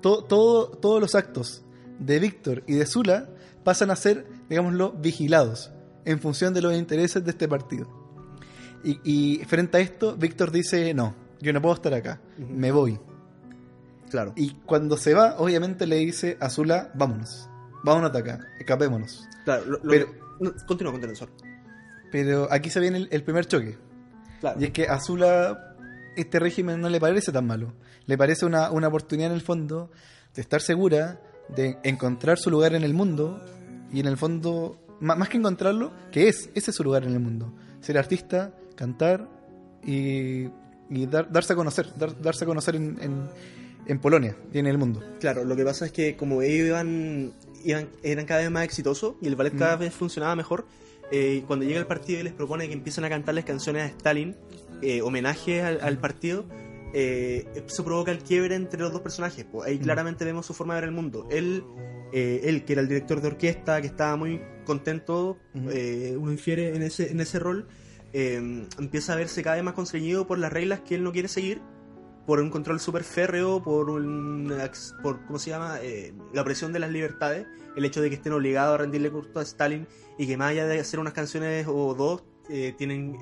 to- 0.00 0.24
todo, 0.24 0.68
todos 0.68 1.00
los 1.00 1.14
actos 1.14 1.64
de 1.98 2.18
Víctor 2.18 2.62
y 2.66 2.74
de 2.74 2.86
Zula 2.86 3.28
pasan 3.64 3.90
a 3.90 3.96
ser, 3.96 4.26
digámoslo, 4.48 4.92
vigilados 4.92 5.70
en 6.04 6.20
función 6.20 6.52
de 6.54 6.62
los 6.62 6.74
intereses 6.74 7.24
de 7.24 7.30
este 7.30 7.48
partido. 7.48 7.86
Y, 8.84 8.98
y 9.04 9.44
frente 9.44 9.78
a 9.78 9.80
esto, 9.80 10.16
Víctor 10.16 10.50
dice, 10.50 10.92
no, 10.94 11.14
yo 11.40 11.52
no 11.52 11.62
puedo 11.62 11.74
estar 11.76 11.94
acá, 11.94 12.20
me 12.38 12.72
voy. 12.72 12.98
Claro. 14.10 14.32
Y 14.36 14.54
cuando 14.66 14.96
se 14.96 15.14
va, 15.14 15.36
obviamente 15.38 15.86
le 15.86 15.96
dice 15.96 16.36
a 16.40 16.50
Zula, 16.50 16.90
vámonos, 16.94 17.48
vámonos 17.84 18.12
de 18.12 18.18
acá, 18.18 18.40
escapémonos. 18.58 19.26
Claro, 19.44 19.64
lo- 19.66 19.80
Pero- 19.82 20.06
no, 20.40 20.52
continúa, 20.66 20.92
Sor. 21.14 21.30
Pero 22.10 22.48
aquí 22.50 22.68
se 22.68 22.80
viene 22.80 22.98
el, 22.98 23.08
el 23.10 23.22
primer 23.22 23.46
choque. 23.46 23.78
Claro. 24.40 24.60
Y 24.60 24.64
es 24.64 24.70
que 24.72 24.86
a 24.88 24.98
Zula 25.00 25.71
este 26.16 26.38
régimen 26.38 26.80
no 26.80 26.88
le 26.88 27.00
parece 27.00 27.32
tan 27.32 27.46
malo. 27.46 27.72
Le 28.06 28.16
parece 28.18 28.46
una, 28.46 28.70
una 28.70 28.88
oportunidad 28.88 29.30
en 29.30 29.36
el 29.36 29.42
fondo 29.42 29.90
de 30.34 30.42
estar 30.42 30.60
segura, 30.60 31.20
de 31.54 31.78
encontrar 31.84 32.38
su 32.38 32.50
lugar 32.50 32.74
en 32.74 32.82
el 32.84 32.94
mundo. 32.94 33.40
Y 33.92 34.00
en 34.00 34.06
el 34.06 34.16
fondo, 34.16 34.78
más, 35.00 35.28
que 35.28 35.36
encontrarlo, 35.36 35.92
que 36.10 36.28
es, 36.28 36.48
ese 36.54 36.70
es 36.70 36.76
su 36.76 36.82
lugar 36.84 37.04
en 37.04 37.12
el 37.12 37.20
mundo. 37.20 37.52
Ser 37.80 37.98
artista, 37.98 38.52
cantar 38.74 39.28
y, 39.84 40.48
y 40.90 41.06
dar- 41.06 41.30
darse 41.30 41.52
a 41.52 41.56
conocer, 41.56 41.88
dar- 41.98 42.20
darse 42.20 42.44
a 42.44 42.46
conocer 42.46 42.76
en, 42.76 42.98
en, 43.02 43.22
en 43.86 43.98
Polonia 43.98 44.36
y 44.52 44.58
en 44.58 44.66
el 44.66 44.78
mundo. 44.78 45.02
Claro, 45.20 45.44
lo 45.44 45.56
que 45.56 45.64
pasa 45.64 45.84
es 45.86 45.92
que 45.92 46.16
como 46.16 46.40
ellos 46.42 46.68
iban, 46.68 47.32
iban 47.64 47.88
eran 48.02 48.24
cada 48.26 48.40
vez 48.40 48.50
más 48.50 48.64
exitosos 48.64 49.14
y 49.20 49.26
el 49.28 49.36
ballet 49.36 49.56
cada 49.58 49.76
Mm. 49.76 49.80
vez 49.80 49.92
funcionaba 49.94 50.34
mejor, 50.36 50.66
eh, 51.10 51.44
cuando 51.46 51.64
llega 51.66 51.78
el 51.80 51.86
partido 51.86 52.20
y 52.20 52.22
les 52.22 52.32
propone 52.32 52.66
que 52.68 52.72
empiecen 52.74 53.04
a 53.04 53.08
cantarles 53.10 53.44
canciones 53.44 53.82
a 53.82 53.86
Stalin, 53.86 54.34
eh, 54.82 55.02
homenaje 55.02 55.62
al, 55.62 55.80
al 55.80 55.98
partido, 55.98 56.46
eh, 56.92 57.46
eso 57.66 57.84
provoca 57.84 58.10
el 58.10 58.18
quiebre 58.18 58.54
entre 58.54 58.80
los 58.80 58.92
dos 58.92 59.00
personajes. 59.00 59.44
pues. 59.44 59.68
ahí 59.68 59.78
claramente 59.78 60.24
vemos 60.24 60.46
su 60.46 60.54
forma 60.54 60.74
de 60.74 60.82
ver 60.82 60.88
el 60.90 60.94
mundo. 60.94 61.26
Él, 61.30 61.64
eh, 62.12 62.42
él, 62.44 62.64
que 62.64 62.74
era 62.74 62.82
el 62.82 62.88
director 62.88 63.20
de 63.20 63.28
orquesta, 63.28 63.80
que 63.80 63.86
estaba 63.86 64.16
muy 64.16 64.40
contento, 64.64 65.38
eh, 65.70 66.16
uno 66.18 66.32
infiere 66.32 66.74
en 66.76 66.82
ese, 66.82 67.10
en 67.10 67.20
ese 67.20 67.38
rol, 67.38 67.66
eh, 68.12 68.66
empieza 68.78 69.14
a 69.14 69.16
verse 69.16 69.42
cada 69.42 69.56
vez 69.56 69.64
más 69.64 69.74
constreñido 69.74 70.26
por 70.26 70.38
las 70.38 70.52
reglas 70.52 70.80
que 70.80 70.94
él 70.94 71.02
no 71.02 71.12
quiere 71.12 71.28
seguir, 71.28 71.62
por 72.26 72.40
un 72.40 72.50
control 72.50 72.78
súper 72.78 73.04
férreo, 73.04 73.62
por 73.62 73.90
un, 73.90 74.52
por, 75.02 75.24
¿cómo 75.26 75.38
se 75.38 75.50
llama? 75.50 75.78
Eh, 75.82 76.12
la 76.32 76.42
opresión 76.42 76.72
de 76.72 76.78
las 76.78 76.90
libertades, 76.90 77.46
el 77.74 77.84
hecho 77.84 78.00
de 78.00 78.10
que 78.10 78.16
estén 78.16 78.32
obligados 78.32 78.74
a 78.74 78.78
rendirle 78.78 79.10
culto 79.10 79.40
a 79.40 79.42
Stalin 79.42 79.86
y 80.18 80.26
que 80.26 80.36
más 80.36 80.50
allá 80.50 80.66
de 80.66 80.78
hacer 80.78 81.00
unas 81.00 81.14
canciones 81.14 81.66
o 81.68 81.94
dos, 81.94 82.22
eh, 82.50 82.74
tienen, 82.76 83.16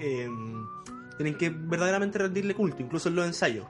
tienen 1.22 1.38
que 1.38 1.50
verdaderamente 1.50 2.18
rendirle 2.18 2.54
culto, 2.54 2.82
incluso 2.82 3.08
en 3.08 3.16
los 3.16 3.26
ensayos. 3.26 3.66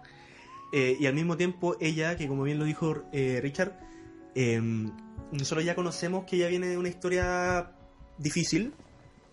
Eh, 0.72 0.96
y 1.00 1.06
al 1.06 1.14
mismo 1.14 1.36
tiempo 1.36 1.76
ella, 1.80 2.16
que 2.16 2.28
como 2.28 2.44
bien 2.44 2.58
lo 2.58 2.64
dijo 2.64 3.04
eh, 3.12 3.40
Richard, 3.42 3.72
eh, 4.34 4.60
nosotros 5.32 5.64
ya 5.64 5.74
conocemos 5.74 6.24
que 6.24 6.36
ella 6.36 6.48
viene 6.48 6.68
de 6.68 6.78
una 6.78 6.88
historia 6.88 7.72
difícil 8.18 8.72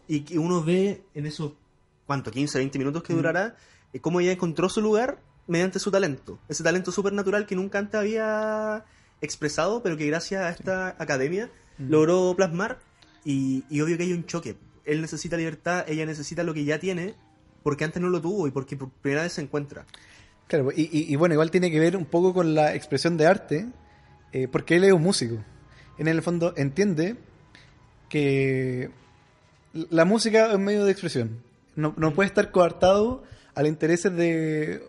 y 0.08 0.22
que 0.22 0.40
uno 0.40 0.64
ve 0.64 1.04
en 1.14 1.26
esos, 1.26 1.54
¿cuánto? 2.06 2.32
15, 2.32 2.58
20 2.58 2.80
minutos 2.80 3.04
que 3.04 3.14
durará, 3.14 3.56
eh, 3.94 4.00
cómo 4.00 4.20
ella 4.20 4.32
encontró 4.32 4.70
su 4.70 4.82
lugar 4.82 5.22
mediante 5.48 5.80
su 5.80 5.92
talento. 5.92 6.40
Ese 6.48 6.64
talento 6.64 6.92
supernatural 6.92 7.46
que 7.46 7.56
nunca 7.56 7.80
antes 7.80 7.96
había 7.96 8.86
expresado, 9.22 9.82
pero 9.82 9.98
que 9.98 10.08
gracias 10.08 10.44
a 10.44 10.50
esta 10.50 10.90
academia 11.00 11.50
logró 11.78 12.34
plasmar. 12.36 12.80
Y, 13.24 13.66
y 13.70 13.82
obvio 13.82 13.98
que 13.98 14.04
hay 14.04 14.14
un 14.14 14.26
choque. 14.26 14.58
Él 14.86 15.02
necesita 15.02 15.36
libertad, 15.36 15.84
ella 15.88 16.06
necesita 16.06 16.44
lo 16.44 16.54
que 16.54 16.64
ya 16.64 16.80
tiene, 16.80 17.16
porque 17.68 17.84
antes 17.84 18.02
no 18.02 18.08
lo 18.08 18.22
tuvo 18.22 18.48
y 18.48 18.52
porque 18.52 18.78
por 18.78 18.90
primera 18.90 19.24
vez 19.24 19.34
se 19.34 19.42
encuentra. 19.42 19.86
Claro, 20.48 20.70
y, 20.74 20.84
y- 20.84 21.12
y 21.12 21.16
bueno, 21.18 21.34
igual 21.34 21.52
tiene 21.52 21.70
que 21.70 21.82
ver 21.82 21.98
un 21.98 22.06
poco 22.06 22.34
con 22.34 22.56
la 22.56 22.74
expresión 22.74 23.18
de 23.18 23.26
arte, 23.26 23.68
eh, 24.32 24.48
porque 24.50 24.78
él 24.78 24.86
es 24.86 24.94
un 24.94 25.02
músico. 25.02 25.36
En 25.98 26.08
el 26.08 26.22
fondo 26.22 26.54
entiende 26.56 27.18
que 28.08 28.90
la 29.74 30.06
música 30.06 30.48
es 30.48 30.56
un 30.56 30.64
medio 30.64 30.86
de 30.86 30.92
expresión. 30.94 31.42
No, 31.76 31.94
no 31.98 32.14
puede 32.14 32.28
estar 32.28 32.52
coartado 32.52 33.24
a 33.54 33.62
los 33.62 33.70
intereses 33.70 34.16
de 34.16 34.82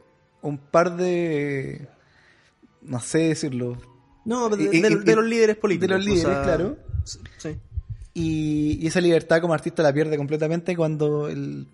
un 0.42 0.58
par 0.58 0.96
de... 0.96 1.88
no 2.82 3.00
sé 3.00 3.18
decirlo. 3.18 3.76
No, 4.24 4.48
de, 4.50 4.68
de- 4.68 5.16
los 5.16 5.24
líderes 5.26 5.56
políticos. 5.56 5.88
de 5.88 5.94
los 5.96 6.04
líderes, 6.04 6.24
o 6.26 6.28
sea, 6.32 6.42
claro. 6.44 6.76
Sí. 7.38 7.56
Y, 8.14 8.78
y 8.80 8.86
esa 8.86 9.00
libertad 9.00 9.40
como 9.40 9.54
artista 9.54 9.82
la 9.82 9.92
pierde 9.92 10.16
completamente 10.16 10.76
cuando 10.76 11.28
el, 11.28 11.66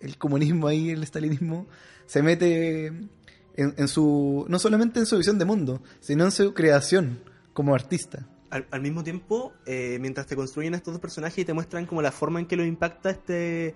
el 0.00 0.18
comunismo 0.18 0.66
ahí, 0.68 0.90
el 0.90 1.02
estalinismo, 1.02 1.66
se 2.06 2.22
mete 2.22 2.86
en, 2.86 3.10
en 3.56 3.88
su. 3.88 4.44
no 4.48 4.58
solamente 4.58 5.00
en 5.00 5.06
su 5.06 5.16
visión 5.18 5.38
de 5.38 5.44
mundo, 5.44 5.82
sino 6.00 6.24
en 6.24 6.30
su 6.30 6.52
creación 6.54 7.20
como 7.52 7.74
artista. 7.74 8.28
al, 8.50 8.66
al 8.70 8.80
mismo 8.82 9.02
tiempo, 9.02 9.52
eh, 9.66 9.98
mientras 10.00 10.26
te 10.26 10.36
construyen 10.36 10.74
estos 10.74 10.92
dos 10.94 11.00
personajes 11.00 11.38
y 11.38 11.44
te 11.44 11.52
muestran 11.54 11.86
como 11.86 12.02
la 12.02 12.12
forma 12.12 12.38
en 12.40 12.46
que 12.46 12.56
lo 12.56 12.64
impacta 12.64 13.10
este 13.10 13.68
eh, 13.68 13.74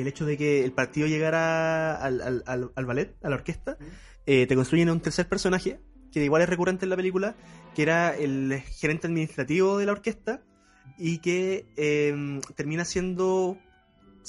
el 0.00 0.06
hecho 0.06 0.24
de 0.26 0.36
que 0.36 0.64
el 0.64 0.72
partido 0.72 1.06
llegara 1.06 1.94
al, 1.96 2.20
al, 2.20 2.42
al- 2.46 2.72
al 2.74 2.86
ballet, 2.86 3.14
a 3.22 3.28
la 3.30 3.36
orquesta, 3.36 3.76
eh, 4.26 4.46
te 4.46 4.54
construyen 4.54 4.88
a 4.88 4.92
un 4.92 5.00
tercer 5.00 5.28
personaje, 5.28 5.80
que 6.12 6.22
igual 6.24 6.42
es 6.42 6.48
recurrente 6.48 6.84
en 6.84 6.90
la 6.90 6.96
película, 6.96 7.34
que 7.74 7.82
era 7.82 8.14
el 8.16 8.60
gerente 8.60 9.06
administrativo 9.06 9.78
de 9.78 9.86
la 9.86 9.92
orquesta 9.92 10.42
y 10.98 11.18
que 11.18 11.64
eh, 11.76 12.40
termina 12.54 12.84
siendo, 12.84 13.56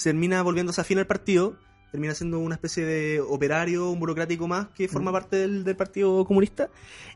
termina 0.02 0.42
volviéndose 0.42 0.82
afín 0.82 1.00
al 1.00 1.08
partido, 1.08 1.56
termina 1.92 2.14
siendo 2.16 2.40
una 2.40 2.56
especie 2.56 2.86
de 2.86 3.22
operario, 3.22 3.90
un 3.90 4.00
burocrático 4.00 4.48
más 4.48 4.68
que 4.70 4.88
forma 4.88 5.12
parte 5.12 5.36
del, 5.38 5.64
del 5.64 5.76
Partido 5.76 6.26
Comunista 6.26 6.70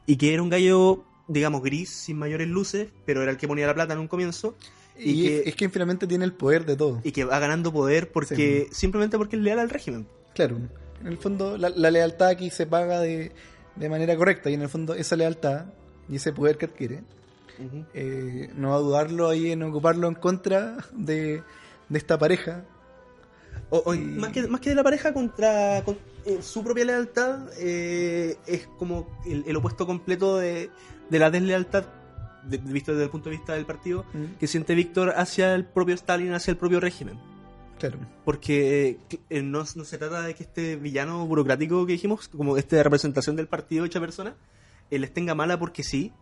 y 0.06 0.18
que 0.18 0.34
era 0.34 0.42
un 0.44 0.50
gallo, 0.50 1.04
digamos, 1.28 1.64
gris, 1.64 1.90
sin 1.90 2.18
mayores 2.18 2.48
luces, 2.48 2.90
pero 3.06 3.22
era 3.24 3.32
el 3.32 3.38
que 3.38 3.48
ponía 3.48 3.66
la 3.68 3.74
plata 3.74 3.94
en 3.94 4.00
un 4.00 4.08
comienzo 4.08 4.56
Y, 5.00 5.12
Y 5.12 5.28
es, 5.28 5.42
que- 5.44 5.50
es 5.50 5.56
que 5.56 5.70
finalmente 5.70 6.08
tiene 6.08 6.26
el 6.26 6.34
poder 6.34 6.66
de 6.66 6.76
todo. 6.76 7.02
y 7.04 7.12
que 7.12 7.24
va 7.24 7.38
ganando 7.40 7.72
poder 7.72 8.12
porque 8.12 8.68
simplemente 8.72 9.18
porque 9.18 9.36
es 9.36 9.42
leal 9.44 9.60
al 9.60 9.70
régimen. 9.70 10.08
Claro, 10.34 10.58
en 11.02 11.08
el 11.08 11.18
fondo 11.18 11.58
la, 11.58 11.70
la 11.70 11.92
lealtad 11.92 12.28
aquí 12.30 12.50
se 12.50 12.66
paga 12.66 13.00
de, 13.00 13.32
de 13.76 13.90
manera 13.90 14.16
correcta 14.16 14.50
y 14.50 14.56
en 14.56 14.62
el 14.64 14.70
fondo 14.70 14.94
esa 14.96 15.16
lealtad 15.16 15.66
y 16.10 16.16
ese 16.16 16.32
poder 16.34 16.58
que 16.58 16.66
adquiere, 16.66 17.04
eh, 17.94 18.50
no 18.56 18.70
va 18.70 18.76
a 18.76 18.80
dudarlo 18.80 19.30
ahí 19.30 19.52
en 19.52 19.64
ocuparlo 19.64 20.08
en 20.08 20.16
contra 20.16 20.78
de, 20.94 21.42
de 21.90 21.98
esta 21.98 22.18
pareja. 22.18 22.64
O- 23.70 23.94
más, 23.96 24.32
que, 24.32 24.48
más 24.48 24.62
que 24.62 24.70
de 24.70 24.76
la 24.76 24.84
pareja 24.84 25.14
contra 25.14 25.82
con- 25.84 25.98
eh, 26.26 26.40
su 26.42 26.64
propia 26.64 26.86
lealtad 26.86 27.50
eh, 27.60 28.38
es 28.46 28.68
como 28.78 29.08
el, 29.26 29.44
el 29.46 29.56
opuesto 29.58 29.86
completo 29.86 30.38
de, 30.38 30.70
de 31.10 31.20
la 31.20 31.30
deslealtad 31.30 31.86
de- 32.44 32.58
visto 32.60 32.92
desde 32.94 33.06
el 33.06 33.10
punto 33.10 33.30
de 33.30 33.36
vista 33.36 33.54
del 33.54 33.66
partido 33.66 34.06
Mm. 34.14 34.38
que 34.40 34.48
siente 34.48 34.74
Víctor 34.74 35.14
hacia 35.18 35.54
el 35.54 35.66
propio 35.66 35.96
Stalin, 35.96 36.34
hacia 36.34 36.52
el 36.52 36.58
propio 36.58 36.80
régimen. 36.80 37.20
Claro. 37.78 38.00
Porque 38.26 38.98
eh, 39.30 39.42
no, 39.44 39.60
no 39.76 39.84
se 39.84 39.98
trata 39.98 40.22
de 40.22 40.34
que 40.34 40.44
este 40.44 40.78
villano 40.78 41.26
burocrático 41.28 41.86
que 41.86 41.92
dijimos, 41.94 42.28
como 42.30 42.58
esta 42.58 42.82
representación 42.82 43.36
del 43.36 43.48
partido 43.48 43.84
hecha 43.86 44.00
persona, 44.00 44.36
les 44.90 45.14
tenga 45.14 45.36
mala 45.36 45.60
porque 45.60 45.84
sí, 45.84 46.14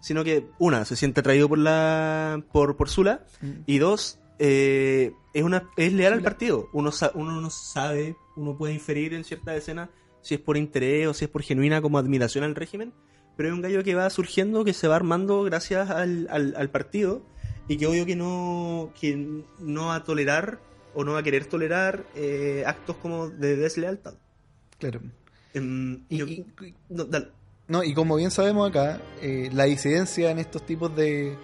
sino 0.00 0.24
que, 0.24 0.46
una, 0.58 0.84
se 0.86 0.96
siente 0.96 1.20
atraído 1.20 1.48
por 1.48 1.58
la 1.58 2.42
por, 2.50 2.76
por 2.76 2.88
Sula, 2.88 3.24
Mm. 3.42 3.50
y 3.66 3.78
dos, 3.78 4.18
eh, 4.38 5.12
es, 5.32 5.42
una, 5.42 5.70
es 5.76 5.92
leal 5.92 6.12
al 6.14 6.22
partido. 6.22 6.68
Uno, 6.72 6.90
uno 7.14 7.40
no 7.40 7.50
sabe, 7.50 8.16
uno 8.36 8.56
puede 8.56 8.74
inferir 8.74 9.14
en 9.14 9.24
cierta 9.24 9.54
escena 9.56 9.90
si 10.22 10.34
es 10.34 10.40
por 10.40 10.56
interés 10.56 11.06
o 11.06 11.14
si 11.14 11.24
es 11.26 11.30
por 11.30 11.42
genuina 11.42 11.82
como 11.82 11.98
admiración 11.98 12.44
al 12.44 12.54
régimen, 12.54 12.92
pero 13.36 13.48
es 13.50 13.54
un 13.54 13.60
gallo 13.62 13.82
que 13.84 13.94
va 13.94 14.08
surgiendo, 14.10 14.64
que 14.64 14.72
se 14.72 14.88
va 14.88 14.96
armando 14.96 15.42
gracias 15.42 15.90
al, 15.90 16.28
al, 16.30 16.54
al 16.56 16.70
partido 16.70 17.22
y 17.68 17.76
que 17.76 17.86
obvio 17.86 18.06
que 18.06 18.16
no, 18.16 18.90
que 19.00 19.16
no 19.58 19.86
va 19.86 19.96
a 19.96 20.04
tolerar 20.04 20.60
o 20.94 21.04
no 21.04 21.12
va 21.12 21.18
a 21.18 21.22
querer 21.22 21.44
tolerar 21.46 22.04
eh, 22.14 22.62
actos 22.66 22.96
como 22.96 23.28
de 23.28 23.56
deslealtad. 23.56 24.14
Claro. 24.78 25.00
Em, 25.52 26.04
Y- 26.08 26.16
yo- 26.18 26.26
y- 26.26 26.46
no, 26.88 27.04
dale. 27.04 27.28
No, 27.66 27.82
y 27.82 27.94
como 27.94 28.16
bien 28.16 28.30
sabemos 28.30 28.68
acá, 28.68 29.00
eh, 29.22 29.48
la 29.52 29.64
disidencia 29.64 30.30
en 30.30 30.38
estos 30.38 30.64
tipos 30.66 30.94
de, 30.94 31.34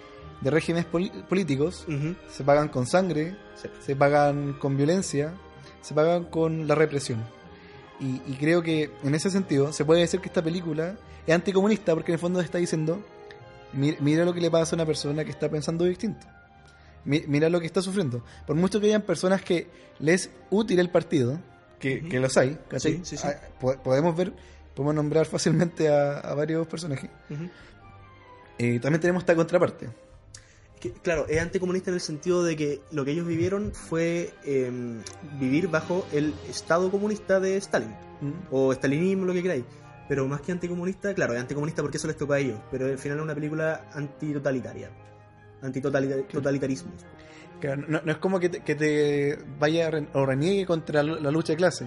de 0.41 0.49
regímenes 0.49 0.85
políticos 0.85 1.85
se 2.29 2.43
pagan 2.43 2.67
con 2.69 2.85
sangre, 2.87 3.35
sí. 3.55 3.67
se 3.79 3.95
pagan 3.95 4.53
con 4.53 4.75
violencia, 4.75 5.33
se 5.81 5.93
pagan 5.93 6.25
con 6.25 6.67
la 6.67 6.75
represión. 6.75 7.23
Y, 7.99 8.21
y 8.25 8.37
creo 8.39 8.63
que 8.63 8.89
en 9.03 9.13
ese 9.15 9.29
sentido 9.29 9.71
se 9.71 9.85
puede 9.85 10.01
decir 10.01 10.19
que 10.19 10.27
esta 10.27 10.41
película 10.41 10.95
es 11.27 11.35
anticomunista 11.35 11.93
porque 11.93 12.11
en 12.11 12.15
el 12.15 12.19
fondo 12.19 12.41
está 12.41 12.57
diciendo, 12.57 12.99
"Mi- 13.73 13.95
mira 13.99 14.25
lo 14.25 14.33
que 14.33 14.41
le 14.41 14.49
pasa 14.49 14.75
a 14.75 14.77
una 14.77 14.85
persona 14.87 15.23
que 15.23 15.29
está 15.29 15.49
pensando 15.49 15.85
distinto. 15.85 16.25
Mi- 17.05 17.23
Mira 17.27 17.49
lo 17.49 17.59
que 17.59 17.65
está 17.67 17.81
sufriendo. 17.81 18.23
Por 18.47 18.55
mucho 18.55 18.79
que 18.79 18.87
hayan 18.87 19.01
personas 19.03 19.41
que 19.43 19.67
les 19.99 20.25
es 20.25 20.31
útil 20.49 20.79
el 20.79 20.89
partido, 20.89 21.39
que, 21.79 22.01
los 22.19 22.37
hay. 22.37 22.57
Sí, 22.79 23.01
sí, 23.03 23.17
sí. 23.17 23.27
Ah, 23.27 23.35
po- 23.59 23.75
podemos 23.83 24.15
ver, 24.15 24.33
podemos 24.75 24.95
nombrar 24.95 25.25
fácilmente 25.27 25.89
a, 25.89 26.19
a 26.19 26.33
varios 26.35 26.65
personajes. 26.67 27.09
Eh, 28.57 28.79
también 28.79 29.01
tenemos 29.01 29.21
esta 29.23 29.35
contraparte. 29.35 29.89
Que, 30.81 30.91
claro, 30.91 31.25
es 31.29 31.39
anticomunista 31.39 31.91
en 31.91 31.95
el 31.95 32.01
sentido 32.01 32.43
de 32.43 32.55
que 32.57 32.81
lo 32.91 33.05
que 33.05 33.11
ellos 33.11 33.25
vivieron 33.27 33.71
fue 33.71 34.33
em, 34.43 35.01
vivir 35.39 35.67
bajo 35.69 36.05
el 36.11 36.33
Estado 36.49 36.89
comunista 36.91 37.39
de 37.39 37.55
Stalin, 37.57 37.91
¿Mm? 38.19 38.31
o 38.51 38.73
stalinismo, 38.73 39.25
lo 39.25 39.33
que 39.33 39.43
queráis. 39.43 39.63
Pero 40.09 40.27
más 40.27 40.41
que 40.41 40.51
anticomunista, 40.51 41.13
claro, 41.13 41.33
es 41.35 41.39
anticomunista 41.39 41.81
porque 41.83 41.97
eso 41.97 42.07
les 42.07 42.17
toca 42.17 42.33
a 42.35 42.39
ellos, 42.39 42.59
pero 42.71 42.87
al 42.87 42.97
final 42.97 43.19
es 43.19 43.23
una 43.23 43.35
película 43.35 43.89
antitotalitaria, 43.93 44.89
antitotalitarismo. 45.61 46.91
Claro, 47.59 47.83
no, 47.87 48.01
no 48.03 48.11
es 48.11 48.17
como 48.17 48.39
que 48.39 48.49
te, 48.49 48.59
que 48.61 48.75
te 48.75 49.37
vaya 49.59 49.91
re- 49.91 50.07
o 50.13 50.25
reniegue 50.25 50.65
contra 50.65 51.03
la 51.03 51.29
lucha 51.31 51.53
de 51.53 51.57
clase. 51.57 51.85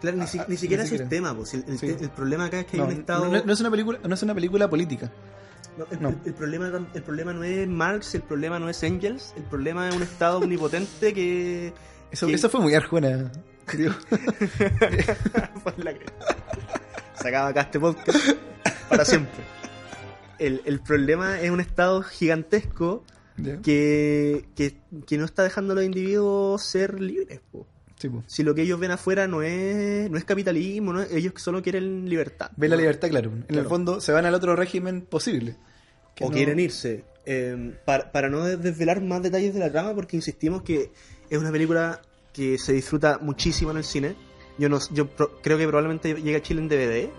Claro, 0.00 0.18
ni, 0.18 0.22
Ah, 0.24 0.26
si- 0.26 0.38
ah, 0.38 0.46
ni 0.48 0.56
siquiera 0.56 0.84
es 0.84 0.92
el 0.92 1.08
tema, 1.08 1.34
pues, 1.34 1.54
el, 1.54 1.64
el- 1.66 1.78
Sí. 1.78 1.86
el 2.00 2.10
problema 2.10 2.44
acá 2.44 2.60
es 2.60 2.66
que 2.66 2.76
No, 2.76 2.84
hay 2.84 2.94
un 2.94 3.00
Estado... 3.00 3.24
no- 3.32 3.42
no 3.44 3.52
es 3.52 3.60
una 3.60 3.70
película, 3.70 3.98
no 4.06 4.14
es 4.14 4.22
una 4.22 4.34
película 4.34 4.70
política. 4.70 5.10
No, 5.76 5.86
el, 5.90 6.02
No. 6.02 6.08
el- 6.10 6.18
el 6.24 6.34
problema, 6.34 6.70
el 6.94 7.02
problema 7.02 7.32
no 7.32 7.44
es 7.44 7.68
Marx, 7.68 8.14
el 8.14 8.22
problema 8.22 8.58
no 8.58 8.68
es 8.68 8.82
Engels, 8.82 9.34
el 9.36 9.42
problema 9.44 9.88
es 9.88 9.94
un 9.96 10.02
Estado 10.02 10.38
omnipotente 10.38 11.12
que... 11.12 11.72
Eso, 12.10 12.26
que- 12.26 12.34
eso 12.34 12.48
fue 12.48 12.60
muy 12.60 12.74
arjona. 12.74 13.30
creo. 13.66 13.92
Por 15.64 15.78
la 15.84 15.92
cresta. 15.92 16.36
Se 17.20 17.28
acaba 17.28 17.48
acá 17.48 17.62
este 17.62 17.80
podcast 17.80 18.18
para 18.88 19.04
siempre. 19.04 19.44
El, 20.38 20.62
el 20.66 20.80
problema 20.80 21.40
es 21.40 21.50
un 21.50 21.60
Estado 21.60 22.02
gigantesco 22.02 23.04
que, 23.62 24.48
que, 24.54 24.78
que 25.06 25.18
no 25.18 25.24
está 25.24 25.42
dejando 25.42 25.72
a 25.72 25.76
los 25.76 25.84
individuos 25.84 26.62
ser 26.62 27.00
libres. 27.00 27.40
po. 27.50 27.66
Sí. 27.98 28.10
Si 28.26 28.42
lo 28.42 28.54
que 28.54 28.62
ellos 28.62 28.78
ven 28.78 28.90
afuera 28.90 29.26
no 29.26 29.42
es, 29.42 30.10
no 30.10 30.18
es 30.18 30.24
capitalismo, 30.24 30.92
no 30.92 31.02
es- 31.02 31.10
ellos 31.12 31.32
solo 31.36 31.62
quieren 31.62 32.08
libertad. 32.08 32.50
Ve 32.56 32.68
la 32.68 32.76
libertad, 32.76 33.08
claro. 33.08 33.30
En 33.48 33.54
el 33.56 33.64
fondo 33.66 34.00
se 34.00 34.12
van 34.12 34.26
al 34.26 34.34
otro 34.34 34.54
régimen 34.56 35.00
posible. 35.02 35.56
O 36.20 36.26
no- 36.28 36.30
quieren 36.32 36.58
irse. 36.60 37.04
Eh, 37.24 37.74
para, 37.84 38.12
para 38.12 38.28
no 38.28 38.44
desvelar 38.44 39.00
más 39.02 39.22
detalles 39.22 39.52
de 39.54 39.60
la 39.60 39.70
trama, 39.72 39.94
porque 39.94 40.16
insistimos 40.16 40.62
que 40.62 40.90
es 41.28 41.38
una 41.38 41.50
película 41.50 42.00
que 42.32 42.56
se 42.58 42.72
disfruta 42.72 43.18
muchísimo 43.20 43.70
en 43.72 43.78
el 43.78 43.84
cine. 43.84 44.14
Yo 44.58 44.68
no, 44.68 44.78
yo 44.92 45.06
pro- 45.08 45.40
creo 45.42 45.58
que 45.58 45.66
probablemente 45.66 46.14
llegue 46.14 46.36
a 46.36 46.42
Chile 46.42 46.60
en 46.60 46.68
DVD 46.68 47.10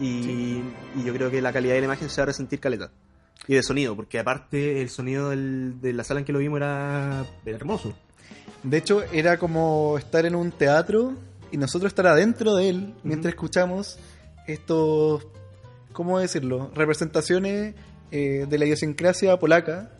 y, 0.00 0.62
y 0.96 1.04
yo 1.04 1.12
creo 1.12 1.30
que 1.30 1.42
la 1.42 1.52
calidad 1.52 1.74
de 1.74 1.80
la 1.80 1.86
imagen 1.86 2.08
se 2.08 2.20
va 2.20 2.24
a 2.24 2.26
resentir 2.26 2.60
caleta. 2.60 2.90
Y 3.46 3.54
de 3.54 3.62
sonido, 3.62 3.96
porque 3.96 4.18
aparte 4.18 4.80
el 4.82 4.90
sonido 4.90 5.30
del- 5.30 5.80
de 5.80 5.92
la 5.92 6.04
sala 6.04 6.20
en 6.20 6.26
que 6.26 6.32
lo 6.32 6.38
vimos 6.38 6.58
era, 6.58 7.24
era 7.44 7.56
hermoso. 7.56 7.96
De 8.62 8.76
hecho, 8.76 9.02
era 9.12 9.38
como 9.38 9.96
estar 9.98 10.26
en 10.26 10.34
un 10.34 10.50
teatro 10.50 11.14
y 11.50 11.56
nosotros 11.56 11.90
estar 11.90 12.06
adentro 12.06 12.54
de 12.54 12.68
él 12.68 12.94
mientras 13.02 13.32
escuchamos 13.32 13.98
estos, 14.46 15.26
¿cómo 15.92 16.18
decirlo? 16.18 16.70
Representaciones 16.74 17.74
eh, 18.10 18.46
de 18.48 18.58
la 18.58 18.64
idiosincrasia 18.64 19.38
polaca. 19.38 19.90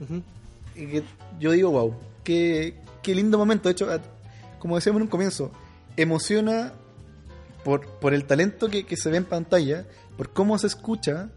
Y 0.75 0.87
que 0.87 1.03
yo 1.38 1.53
digo, 1.53 1.71
wow, 1.71 1.95
qué, 2.25 2.75
qué 3.03 3.14
lindo 3.14 3.38
momento. 3.38 3.69
De 3.69 3.73
hecho, 3.73 3.88
como 4.59 4.77
decíamos 4.77 4.99
en 4.99 5.03
un 5.05 5.09
comienzo, 5.09 5.53
emociona 5.97 6.73
por, 7.64 7.87
por 7.99 8.14
el 8.14 8.25
talento 8.25 8.69
que, 8.69 8.87
que 8.87 8.97
se 8.97 9.11
ve 9.11 9.19
en 9.19 9.25
pantalla, 9.25 9.87
por 10.17 10.33
cómo 10.33 10.59
se 10.59 10.67
escucha 10.67 11.31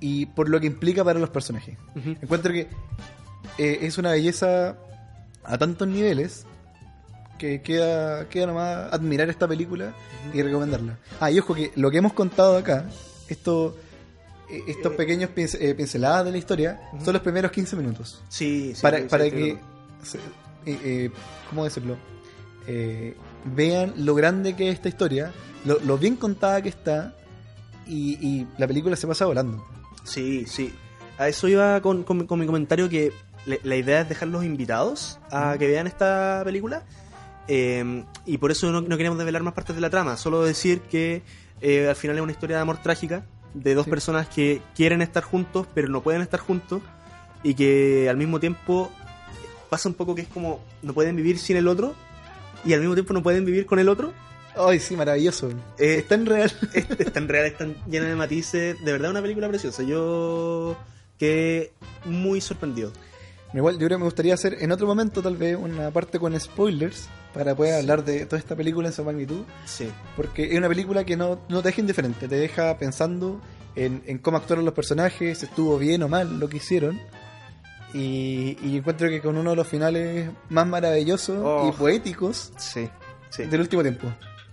y 0.00 0.26
por 0.26 0.48
lo 0.48 0.60
que 0.60 0.66
implica 0.66 1.04
para 1.04 1.18
los 1.18 1.30
personajes. 1.30 1.78
Encuentro 2.20 2.52
que 2.52 2.68
eh, 3.58 3.78
es 3.82 3.98
una 3.98 4.10
belleza 4.12 4.76
a 5.46 5.58
tantos 5.58 5.86
niveles 5.88 6.44
que 7.38 7.60
queda, 7.62 8.28
queda 8.28 8.46
nomás 8.46 8.92
admirar 8.92 9.28
esta 9.28 9.46
película 9.46 9.92
y 10.32 10.42
recomendarla. 10.42 10.98
Ah, 11.20 11.30
y 11.30 11.38
ojo 11.38 11.54
que 11.54 11.70
lo 11.76 11.90
que 11.90 11.98
hemos 11.98 12.12
contado 12.14 12.56
acá, 12.56 12.86
esto, 13.28 13.76
eh, 14.50 14.62
estos 14.68 14.94
pequeños 14.94 15.30
pince- 15.34 15.58
eh, 15.60 15.74
pinceladas 15.74 16.24
de 16.24 16.32
la 16.32 16.38
historia, 16.38 16.80
son 17.04 17.12
los 17.12 17.22
primeros 17.22 17.50
15 17.52 17.76
minutos. 17.76 18.22
Sí, 18.28 18.72
sí. 18.74 18.80
para 18.82 18.98
sí, 18.98 19.04
para 19.08 19.30
que, 19.30 19.50
eh, 19.50 19.58
eh, 20.66 21.10
¿cómo 21.50 21.64
decirlo? 21.64 21.96
Eh, 22.66 23.14
vean 23.44 23.92
lo 23.98 24.14
grande 24.14 24.56
que 24.56 24.68
es 24.70 24.74
esta 24.74 24.88
historia, 24.88 25.30
lo, 25.64 25.78
lo 25.80 25.98
bien 25.98 26.16
contada 26.16 26.62
que 26.62 26.68
está 26.70 27.14
y, 27.86 28.14
y 28.26 28.46
la 28.58 28.66
película 28.66 28.96
se 28.96 29.06
pasa 29.06 29.26
volando. 29.26 29.64
Sí, 30.04 30.46
sí. 30.46 30.72
A 31.18 31.28
eso 31.28 31.48
iba 31.48 31.80
con, 31.80 32.02
con 32.02 32.18
mi- 32.18 32.26
con 32.26 32.38
mi 32.40 32.46
comentario 32.46 32.88
que 32.88 33.12
la 33.62 33.76
idea 33.76 34.00
es 34.02 34.08
dejar 34.08 34.28
los 34.28 34.44
invitados 34.44 35.18
a 35.30 35.56
que 35.58 35.66
vean 35.66 35.86
esta 35.86 36.42
película. 36.44 36.82
eh, 37.48 38.04
y 38.24 38.38
por 38.38 38.50
eso 38.50 38.72
no, 38.72 38.80
no 38.80 38.96
queremos 38.96 39.16
desvelar 39.18 39.42
más 39.42 39.54
partes 39.54 39.74
de 39.76 39.80
la 39.80 39.88
trama. 39.90 40.16
Solo 40.16 40.42
decir 40.42 40.80
que 40.82 41.22
eh, 41.60 41.88
al 41.88 41.94
final 41.96 42.16
es 42.16 42.22
una 42.22 42.32
historia 42.32 42.56
de 42.56 42.62
amor 42.62 42.78
trágica 42.82 43.24
de 43.54 43.74
dos 43.74 43.84
Sí. 43.84 43.90
personas 43.90 44.28
que 44.28 44.60
quieren 44.74 45.00
estar 45.00 45.22
juntos 45.22 45.66
pero 45.74 45.88
no 45.88 46.02
pueden 46.02 46.20
estar 46.22 46.40
juntos 46.40 46.82
y 47.42 47.54
que 47.54 48.08
al 48.10 48.16
mismo 48.18 48.38
tiempo 48.40 48.90
pasa 49.70 49.88
un 49.88 49.94
poco 49.94 50.14
que 50.14 50.22
es 50.22 50.28
como 50.28 50.60
no 50.82 50.92
pueden 50.92 51.16
vivir 51.16 51.38
sin 51.38 51.56
el 51.56 51.66
otro 51.68 51.94
y 52.64 52.72
al 52.74 52.80
mismo 52.80 52.94
tiempo 52.94 53.12
no 53.14 53.22
pueden 53.22 53.44
vivir 53.44 53.64
con 53.64 53.78
el 53.78 53.88
otro. 53.88 54.12
Ay, 54.58 54.80
sí, 54.80 54.96
maravilloso. 54.96 55.48
Eh, 55.78 55.96
es 55.98 56.08
tan 56.08 56.26
real. 56.26 56.50
es, 56.74 56.86
es 56.98 57.12
tan 57.12 57.28
real, 57.28 57.46
es 57.46 57.56
tan 57.56 57.76
llena 57.88 58.06
de 58.06 58.16
matices. 58.16 58.82
De 58.84 58.92
verdad, 58.92 59.10
una 59.10 59.22
película 59.22 59.48
preciosa. 59.48 59.82
Yo 59.84 60.76
quedé 61.18 61.72
muy 62.06 62.40
sorprendido. 62.40 62.90
Igual, 63.54 63.74
yo 63.74 63.86
creo 63.86 63.90
que 63.90 63.98
me 63.98 64.04
gustaría 64.04 64.34
hacer 64.34 64.56
en 64.60 64.70
otro 64.72 64.86
momento, 64.86 65.22
tal 65.22 65.36
vez, 65.36 65.56
una 65.56 65.90
parte 65.90 66.18
con 66.18 66.38
spoilers 66.38 67.08
para 67.32 67.54
poder 67.54 67.74
hablar 67.80 68.04
de 68.04 68.26
toda 68.26 68.38
esta 68.38 68.54
película 68.56 68.88
en 68.88 68.92
su 68.94 69.02
magnitud. 69.04 69.42
Sí. 69.64 69.88
Porque 70.16 70.44
es 70.52 70.58
una 70.58 70.68
película 70.68 71.04
que 71.04 71.16
no, 71.16 71.38
no 71.48 71.62
te 71.62 71.68
deja 71.68 71.80
indiferente, 71.80 72.28
te 72.28 72.36
deja 72.36 72.76
pensando 72.78 73.40
en, 73.74 74.02
en 74.06 74.18
cómo 74.18 74.36
actuaron 74.36 74.64
los 74.64 74.74
personajes, 74.74 75.38
si 75.38 75.46
estuvo 75.46 75.78
bien 75.78 76.02
o 76.02 76.08
mal 76.08 76.38
lo 76.38 76.48
que 76.48 76.58
hicieron. 76.58 77.00
Y, 77.94 78.58
y 78.62 78.76
encuentro 78.76 79.08
que 79.08 79.20
con 79.22 79.36
uno 79.38 79.50
de 79.50 79.56
los 79.56 79.66
finales 79.66 80.28
más 80.50 80.66
maravillosos 80.66 81.38
Oh. 81.42 81.68
y 81.72 81.78
poéticos 81.78 82.52
Sí. 82.58 82.88
Sí. 83.30 83.44
del 83.44 83.60
último 83.60 83.82
tiempo. 83.82 84.08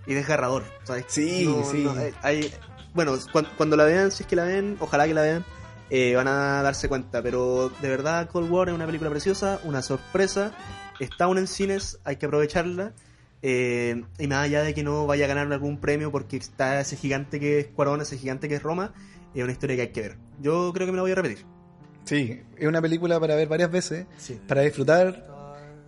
Y 0.06 0.14
desgarrador. 0.14 0.64
¿sabes? 0.84 1.04
Sí, 1.08 1.52
sí. 1.70 1.86
eh, 1.98 2.12
hay- 2.22 2.52
bueno, 2.94 3.18
cuan- 3.32 3.48
cuando, 3.56 3.76
la 3.76 3.84
vean, 3.84 4.12
si 4.12 4.22
es 4.22 4.28
que 4.28 4.36
la 4.36 4.44
ven, 4.44 4.76
ojalá 4.80 5.06
que 5.06 5.14
la 5.14 5.22
vean, 5.22 5.44
eh, 5.96 6.14
van 6.16 6.26
a 6.28 6.62
darse 6.62 6.88
cuenta. 6.88 7.22
Pero 7.22 7.70
de 7.80 7.88
verdad, 7.88 8.28
Cold 8.30 8.50
War 8.50 8.68
es 8.68 8.74
una 8.74 8.86
película 8.86 9.10
preciosa, 9.10 9.60
una 9.64 9.80
sorpresa. 9.82 10.52
Está 11.00 11.24
aún 11.24 11.38
en 11.38 11.46
cines, 11.46 11.98
hay 12.04 12.16
que 12.16 12.26
aprovecharla. 12.26 12.92
Eh, 13.42 14.02
y 14.18 14.26
más 14.26 14.44
allá 14.46 14.62
de 14.62 14.72
que 14.72 14.82
no 14.82 15.06
vaya 15.06 15.26
a 15.26 15.28
ganar 15.28 15.52
algún 15.52 15.78
premio 15.78 16.10
porque 16.10 16.36
está 16.38 16.80
ese 16.80 16.96
gigante 16.96 17.38
que 17.38 17.60
es 17.60 17.66
Cuarón, 17.66 18.00
ese 18.00 18.16
gigante 18.16 18.48
que 18.48 18.54
es 18.54 18.62
Roma, 18.62 18.94
es 19.34 19.42
una 19.42 19.52
historia 19.52 19.76
que 19.76 19.82
hay 19.82 19.88
que 19.92 20.00
ver. 20.00 20.16
Yo 20.40 20.72
creo 20.72 20.86
que 20.86 20.92
me 20.92 20.96
la 20.96 21.02
voy 21.02 21.12
a 21.12 21.16
repetir. 21.16 21.44
Sí, 22.04 22.40
es 22.56 22.66
una 22.66 22.80
película 22.80 23.20
para 23.20 23.34
ver 23.34 23.46
varias 23.48 23.70
veces, 23.70 24.06
Sí. 24.16 24.40
para 24.48 24.62
disfrutar 24.62 25.26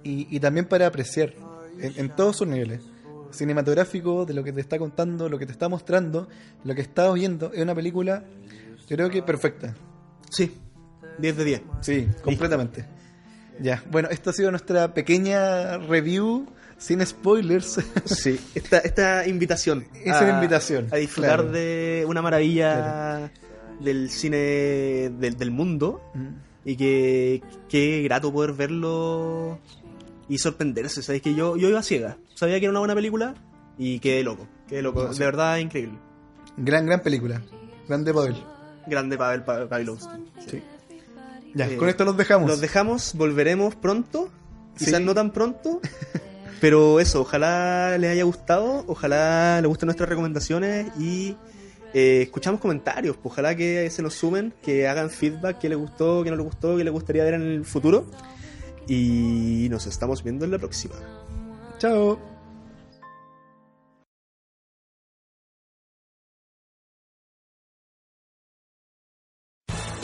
y, 0.03 0.27
y 0.35 0.39
también 0.41 0.67
para 0.67 0.87
apreciar 0.87 1.33
en, 1.81 1.95
en 1.97 2.15
todos 2.15 2.37
sus 2.37 2.47
niveles. 2.47 2.83
Cinematográfico, 3.31 4.25
de 4.27 4.35
lo 4.35 4.43
que 4.45 4.53
te 4.53 4.61
está 4.61 4.79
contando, 4.79 5.29
lo 5.29 5.39
que 5.39 5.47
te 5.47 5.53
está 5.53 5.69
mostrando, 5.69 6.29
lo 6.65 6.75
que 6.75 6.81
estás 6.83 7.13
viendo. 7.15 7.53
Es 7.53 7.63
una 7.63 7.75
película, 7.75 8.25
yo 8.89 8.97
creo 8.97 9.11
que 9.11 9.23
perfecta. 9.23 9.75
Sí, 10.31 10.55
10 11.19 11.37
de 11.37 11.45
10. 11.45 11.63
Sí, 11.81 12.09
completamente. 12.23 12.85
Ya, 13.61 13.83
bueno, 13.91 14.09
esto 14.11 14.31
ha 14.31 14.33
sido 14.33 14.51
nuestra 14.51 14.93
pequeña 14.93 15.79
review 15.79 16.47
sin 16.79 17.05
spoilers. 17.05 17.81
Sí, 18.05 18.39
esta, 18.55 18.79
esta 18.79 19.27
invitación. 19.27 19.87
Es 19.95 20.21
una 20.21 20.35
invitación, 20.35 20.89
A 20.93 20.97
disfrutar 20.97 21.37
claro. 21.41 21.53
de 21.53 22.05
una 22.07 22.21
maravilla 22.23 23.31
del 23.81 24.11
cine 24.11 24.37
del, 25.19 25.37
del 25.39 25.51
mundo. 25.51 26.03
Y 26.65 26.77
que 26.77 27.43
qué 27.69 28.03
grato 28.03 28.33
poder 28.33 28.53
verlo 28.53 29.59
y 30.29 30.39
sorprenderse. 30.39 31.01
Sabéis 31.03 31.23
que 31.23 31.35
yo, 31.35 31.57
yo 31.57 31.69
iba 31.69 31.83
ciega. 31.83 32.19
Sabía 32.35 32.59
que 32.59 32.67
era 32.67 32.71
una 32.73 32.81
buena 32.81 32.95
película 32.95 33.35
y 33.79 34.01
quedé 34.01 34.25
loco. 34.25 34.47
Quedé 34.69 34.83
loco. 34.83 35.05
No, 35.05 35.13
sí. 35.13 35.19
De 35.21 35.25
verdad, 35.25 35.59
increíble. 35.59 35.97
gran, 36.57 36.85
gran 36.85 37.01
película. 37.03 37.41
Grande 37.89 38.13
Pavel. 38.13 38.37
Grande 38.87 39.17
Pavel 39.19 39.43
Pa- 39.45 39.69
Pavlovsky. 39.69 40.17
Sí. 40.51 40.63
Ya, 41.55 41.67
Eh, 41.69 41.77
con 41.77 41.89
esto 41.89 42.05
los 42.05 42.17
dejamos. 42.17 42.49
Los 42.49 42.61
dejamos, 42.61 43.15
volveremos 43.15 43.75
pronto. 43.77 44.31
Quizás 44.77 44.99
Sí. 44.99 45.05
no 45.05 45.15
tan 45.15 45.31
pronto. 45.33 45.81
Pero 46.61 47.01
eso, 47.01 47.21
ojalá 47.23 47.97
les 47.99 48.11
haya 48.13 48.25
gustado, 48.25 48.85
ojalá 48.87 49.61
les 49.61 49.69
gusten 49.69 49.87
nuestras 49.89 50.09
recomendaciones 50.09 50.87
y 50.99 51.37
eh, 51.95 52.23
escuchamos 52.23 52.61
comentarios. 52.61 53.17
pues, 53.17 53.33
ojalá 53.33 53.55
que 53.55 53.89
se 53.91 54.03
nos 54.03 54.15
sumen, 54.15 54.53
que 54.63 54.87
hagan 54.89 55.09
feedback, 55.11 55.59
qué 55.59 55.69
les 55.69 55.79
gustó, 55.79 56.23
qué 56.25 56.31
no 56.31 56.37
les 56.37 56.45
gustó, 56.45 56.77
qué 56.77 56.85
les 56.85 56.93
gustaría 56.93 57.25
ver 57.25 57.35
en 57.35 57.43
el 57.43 57.65
futuro. 57.65 58.07
Y 58.89 59.67
nos 59.71 59.87
estamos 59.87 60.23
viendo 60.23 60.45
en 60.45 60.51
la 60.53 60.59
próxima. 60.59 60.95
Chao. 61.79 62.19